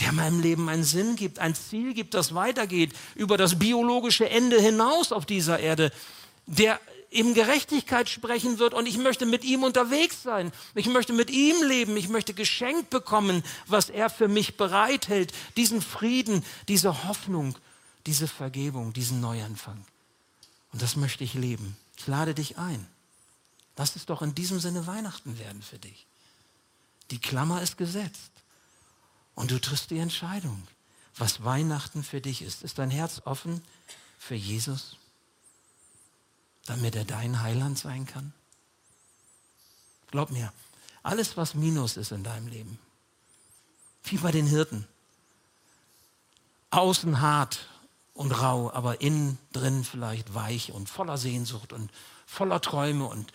der 0.00 0.12
meinem 0.12 0.40
Leben 0.40 0.68
einen 0.68 0.84
Sinn 0.84 1.16
gibt, 1.16 1.38
ein 1.38 1.54
Ziel 1.54 1.94
gibt, 1.94 2.14
das 2.14 2.34
weitergeht 2.34 2.92
über 3.14 3.36
das 3.36 3.58
biologische 3.58 4.28
Ende 4.28 4.60
hinaus 4.60 5.12
auf 5.12 5.26
dieser 5.26 5.58
Erde, 5.58 5.92
der 6.46 6.80
ihm 7.14 7.34
Gerechtigkeit 7.34 8.08
sprechen 8.08 8.58
wird 8.58 8.74
und 8.74 8.86
ich 8.86 8.98
möchte 8.98 9.24
mit 9.24 9.44
ihm 9.44 9.62
unterwegs 9.62 10.22
sein. 10.22 10.52
Ich 10.74 10.86
möchte 10.86 11.12
mit 11.12 11.30
ihm 11.30 11.62
leben. 11.62 11.96
Ich 11.96 12.08
möchte 12.08 12.34
geschenkt 12.34 12.90
bekommen, 12.90 13.42
was 13.66 13.88
er 13.88 14.10
für 14.10 14.28
mich 14.28 14.56
bereithält. 14.56 15.32
Diesen 15.56 15.80
Frieden, 15.80 16.44
diese 16.68 17.04
Hoffnung, 17.04 17.56
diese 18.06 18.28
Vergebung, 18.28 18.92
diesen 18.92 19.20
Neuanfang. 19.20 19.84
Und 20.72 20.82
das 20.82 20.96
möchte 20.96 21.24
ich 21.24 21.34
leben. 21.34 21.76
Ich 21.96 22.06
lade 22.06 22.34
dich 22.34 22.58
ein. 22.58 22.86
Lass 23.76 23.96
es 23.96 24.06
doch 24.06 24.22
in 24.22 24.34
diesem 24.34 24.60
Sinne 24.60 24.86
Weihnachten 24.86 25.38
werden 25.38 25.62
für 25.62 25.78
dich. 25.78 26.06
Die 27.10 27.20
Klammer 27.20 27.62
ist 27.62 27.76
gesetzt. 27.76 28.32
Und 29.34 29.50
du 29.50 29.60
triffst 29.60 29.90
die 29.90 29.98
Entscheidung, 29.98 30.66
was 31.16 31.44
Weihnachten 31.44 32.04
für 32.04 32.20
dich 32.20 32.42
ist. 32.42 32.62
Ist 32.62 32.78
dein 32.78 32.90
Herz 32.90 33.22
offen 33.24 33.62
für 34.18 34.34
Jesus? 34.34 34.96
Damit 36.66 36.96
er 36.96 37.04
dein 37.04 37.40
Heiland 37.42 37.78
sein 37.78 38.06
kann? 38.06 38.32
Glaub 40.10 40.30
mir, 40.30 40.52
alles, 41.02 41.36
was 41.36 41.54
Minus 41.54 41.96
ist 41.96 42.12
in 42.12 42.24
deinem 42.24 42.46
Leben, 42.46 42.78
wie 44.04 44.18
bei 44.18 44.30
den 44.30 44.46
Hirten, 44.46 44.86
außen 46.70 47.20
hart 47.20 47.68
und 48.14 48.32
rau, 48.32 48.72
aber 48.72 49.00
innen 49.00 49.38
drin 49.52 49.84
vielleicht 49.84 50.34
weich 50.34 50.72
und 50.72 50.88
voller 50.88 51.18
Sehnsucht 51.18 51.72
und 51.72 51.90
voller 52.26 52.60
Träume 52.60 53.06
und 53.06 53.32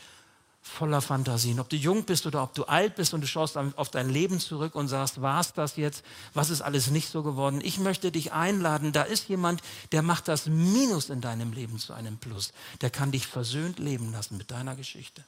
voller 0.70 1.02
Fantasien. 1.02 1.60
Ob 1.60 1.70
du 1.70 1.76
jung 1.76 2.06
bist 2.06 2.26
oder 2.26 2.44
ob 2.44 2.54
du 2.54 2.66
alt 2.66 2.96
bist 2.96 3.14
und 3.14 3.22
du 3.22 3.28
schaust 3.28 3.58
auf 3.58 3.90
dein 3.90 4.10
Leben 4.10 4.40
zurück 4.40 4.76
und 4.76 4.88
sagst, 4.88 5.22
war 5.22 5.42
es 5.42 5.54
das 5.54 5.76
jetzt? 5.76 6.04
Was 6.34 6.50
ist 6.50 6.62
alles 6.62 6.90
nicht 6.90 7.10
so 7.10 7.24
geworden? 7.24 7.60
Ich 7.62 7.80
möchte 7.80 8.12
dich 8.12 8.32
einladen. 8.32 8.94
Da 8.94 9.04
ist 9.04 9.28
jemand, 9.28 9.62
der 9.92 10.02
macht 10.02 10.28
das 10.28 10.46
Minus 10.46 11.10
in 11.10 11.22
deinem 11.22 11.52
Leben 11.52 11.80
zu 11.80 11.94
einem 11.94 12.18
Plus. 12.18 12.54
Der 12.82 12.90
kann 12.90 13.12
dich 13.12 13.28
versöhnt 13.28 13.80
leben 13.80 14.12
lassen 14.12 14.38
mit 14.38 14.52
deiner 14.52 14.76
Geschichte. 14.76 15.24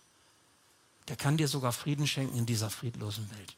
Der 1.07 1.15
kann 1.15 1.37
dir 1.37 1.47
sogar 1.47 1.73
Frieden 1.73 2.07
schenken 2.07 2.37
in 2.37 2.45
dieser 2.45 2.69
friedlosen 2.69 3.29
Welt. 3.31 3.55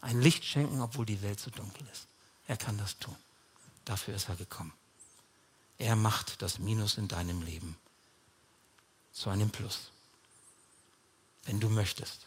Ein 0.00 0.20
Licht 0.20 0.44
schenken, 0.44 0.80
obwohl 0.80 1.06
die 1.06 1.22
Welt 1.22 1.38
so 1.38 1.50
dunkel 1.50 1.86
ist. 1.92 2.06
Er 2.46 2.56
kann 2.56 2.78
das 2.78 2.98
tun. 2.98 3.16
Dafür 3.84 4.14
ist 4.14 4.28
er 4.28 4.36
gekommen. 4.36 4.72
Er 5.76 5.94
macht 5.94 6.42
das 6.42 6.58
Minus 6.58 6.98
in 6.98 7.08
deinem 7.08 7.42
Leben 7.42 7.76
zu 9.12 9.30
einem 9.30 9.50
Plus 9.50 9.90
wenn 11.48 11.60
du 11.60 11.68
möchtest. 11.68 12.26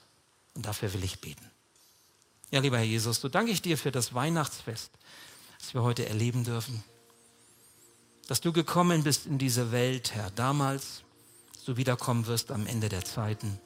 Und 0.56 0.66
dafür 0.66 0.94
will 0.94 1.04
ich 1.04 1.22
beten. 1.22 1.46
Ja, 2.50 2.60
lieber 2.60 2.78
Herr 2.78 2.86
Jesus, 2.86 3.22
so 3.22 3.30
danke 3.30 3.52
ich 3.52 3.62
dir 3.62 3.78
für 3.78 3.92
das 3.92 4.14
Weihnachtsfest, 4.14 4.92
das 5.60 5.74
wir 5.74 5.84
heute 5.84 6.10
erleben 6.10 6.44
dürfen. 6.44 6.84
Dass 8.28 8.42
du 8.42 8.52
gekommen 8.52 9.04
bist 9.04 9.28
in 9.28 9.38
diese 9.38 9.72
Welt, 9.72 10.14
Herr, 10.14 10.32
damals, 10.32 11.04
dass 11.54 11.64
du 11.64 11.78
wiederkommen 11.78 12.26
wirst 12.26 12.52
am 12.52 12.68
Ende 12.68 12.90
der 12.90 13.06
Zeiten. 13.06 13.60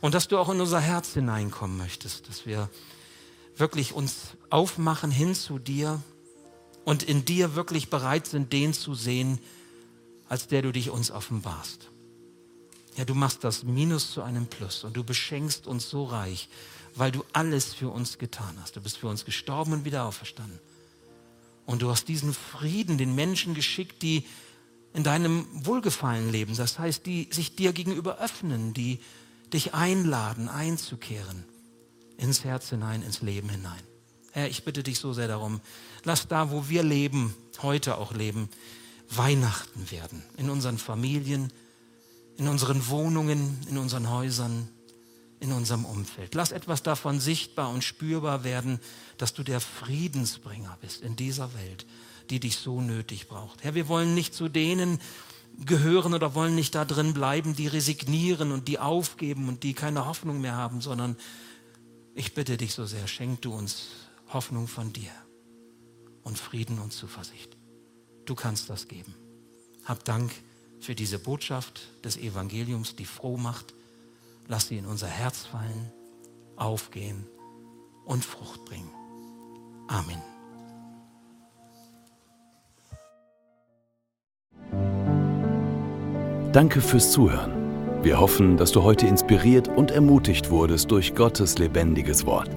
Und 0.00 0.14
dass 0.14 0.28
du 0.28 0.38
auch 0.38 0.48
in 0.48 0.60
unser 0.60 0.80
Herz 0.80 1.12
hineinkommen 1.12 1.76
möchtest, 1.76 2.28
dass 2.28 2.46
wir 2.46 2.70
wirklich 3.56 3.92
uns 3.92 4.28
aufmachen 4.50 5.10
hin 5.10 5.34
zu 5.34 5.58
dir 5.58 6.02
und 6.84 7.02
in 7.02 7.24
dir 7.24 7.54
wirklich 7.54 7.90
bereit 7.90 8.26
sind, 8.26 8.52
den 8.52 8.72
zu 8.72 8.94
sehen, 8.94 9.38
als 10.28 10.46
der 10.46 10.62
du 10.62 10.72
dich 10.72 10.90
uns 10.90 11.10
offenbarst. 11.10 11.91
Ja, 12.96 13.04
du 13.04 13.14
machst 13.14 13.42
das 13.42 13.62
Minus 13.62 14.12
zu 14.12 14.22
einem 14.22 14.46
Plus 14.46 14.84
und 14.84 14.96
du 14.96 15.04
beschenkst 15.04 15.66
uns 15.66 15.88
so 15.88 16.04
reich, 16.04 16.48
weil 16.94 17.10
du 17.10 17.24
alles 17.32 17.72
für 17.72 17.88
uns 17.88 18.18
getan 18.18 18.56
hast. 18.60 18.76
Du 18.76 18.80
bist 18.80 18.98
für 18.98 19.08
uns 19.08 19.24
gestorben 19.24 19.72
und 19.72 19.84
wieder 19.84 20.04
auferstanden. 20.04 20.58
Und 21.64 21.80
du 21.80 21.90
hast 21.90 22.08
diesen 22.08 22.34
Frieden 22.34 22.98
den 22.98 23.14
Menschen 23.14 23.54
geschickt, 23.54 24.02
die 24.02 24.24
in 24.92 25.04
deinem 25.04 25.46
Wohlgefallen 25.52 26.30
leben. 26.30 26.54
Das 26.56 26.78
heißt, 26.78 27.06
die 27.06 27.28
sich 27.30 27.56
dir 27.56 27.72
gegenüber 27.72 28.18
öffnen, 28.18 28.74
die 28.74 29.00
dich 29.52 29.74
einladen, 29.74 30.48
einzukehren 30.48 31.44
ins 32.18 32.44
Herz 32.44 32.70
hinein, 32.70 33.02
ins 33.02 33.22
Leben 33.22 33.48
hinein. 33.48 33.82
Herr, 34.32 34.48
ich 34.48 34.64
bitte 34.64 34.82
dich 34.82 34.98
so 34.98 35.12
sehr 35.12 35.28
darum, 35.28 35.60
lass 36.04 36.28
da, 36.28 36.50
wo 36.50 36.68
wir 36.68 36.82
leben, 36.82 37.34
heute 37.60 37.98
auch 37.98 38.14
leben, 38.14 38.48
Weihnachten 39.10 39.90
werden. 39.90 40.22
In 40.36 40.48
unseren 40.48 40.78
Familien, 40.78 41.52
in 42.36 42.48
unseren 42.48 42.88
Wohnungen, 42.88 43.58
in 43.68 43.78
unseren 43.78 44.10
Häusern, 44.10 44.68
in 45.40 45.52
unserem 45.52 45.84
Umfeld. 45.84 46.34
Lass 46.34 46.52
etwas 46.52 46.82
davon 46.82 47.20
sichtbar 47.20 47.70
und 47.70 47.82
spürbar 47.82 48.44
werden, 48.44 48.78
dass 49.18 49.34
du 49.34 49.42
der 49.42 49.60
Friedensbringer 49.60 50.78
bist 50.80 51.02
in 51.02 51.16
dieser 51.16 51.52
Welt, 51.54 51.86
die 52.30 52.40
dich 52.40 52.56
so 52.56 52.80
nötig 52.80 53.28
braucht. 53.28 53.64
Herr, 53.64 53.74
wir 53.74 53.88
wollen 53.88 54.14
nicht 54.14 54.34
zu 54.34 54.48
denen 54.48 55.00
gehören 55.66 56.14
oder 56.14 56.34
wollen 56.34 56.54
nicht 56.54 56.74
da 56.74 56.84
drin 56.84 57.12
bleiben, 57.12 57.54
die 57.54 57.66
resignieren 57.66 58.52
und 58.52 58.68
die 58.68 58.78
aufgeben 58.78 59.48
und 59.48 59.64
die 59.64 59.74
keine 59.74 60.06
Hoffnung 60.06 60.40
mehr 60.40 60.56
haben, 60.56 60.80
sondern 60.80 61.16
ich 62.14 62.34
bitte 62.34 62.56
dich 62.56 62.72
so 62.72 62.86
sehr, 62.86 63.06
schenk 63.06 63.42
du 63.42 63.52
uns 63.52 63.88
Hoffnung 64.28 64.68
von 64.68 64.92
dir 64.92 65.10
und 66.22 66.38
Frieden 66.38 66.78
und 66.78 66.92
Zuversicht. 66.92 67.56
Du 68.24 68.34
kannst 68.34 68.70
das 68.70 68.88
geben. 68.88 69.14
Hab 69.84 70.04
Dank 70.04 70.32
für 70.82 70.94
diese 70.94 71.18
Botschaft 71.18 71.88
des 72.04 72.16
Evangeliums, 72.16 72.96
die 72.96 73.04
froh 73.04 73.36
macht. 73.36 73.74
Lass 74.48 74.68
sie 74.68 74.78
in 74.78 74.86
unser 74.86 75.06
Herz 75.06 75.44
fallen, 75.46 75.92
aufgehen 76.56 77.26
und 78.04 78.24
Frucht 78.24 78.64
bringen. 78.64 78.90
Amen. 79.88 80.20
Danke 86.52 86.80
fürs 86.80 87.12
Zuhören. 87.12 87.52
Wir 88.02 88.18
hoffen, 88.18 88.56
dass 88.56 88.72
du 88.72 88.82
heute 88.82 89.06
inspiriert 89.06 89.68
und 89.68 89.92
ermutigt 89.92 90.50
wurdest 90.50 90.90
durch 90.90 91.14
Gottes 91.14 91.58
lebendiges 91.58 92.26
Wort. 92.26 92.50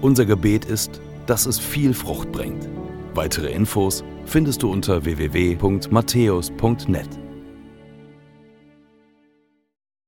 Unser 0.00 0.24
Gebet 0.24 0.64
ist, 0.64 1.00
dass 1.26 1.46
es 1.46 1.58
viel 1.58 1.92
Frucht 1.92 2.30
bringt. 2.30 2.68
Weitere 3.14 3.50
Infos 3.50 4.04
findest 4.24 4.62
du 4.62 4.70
unter 4.70 5.04
www.matthäus.net. 5.04 7.27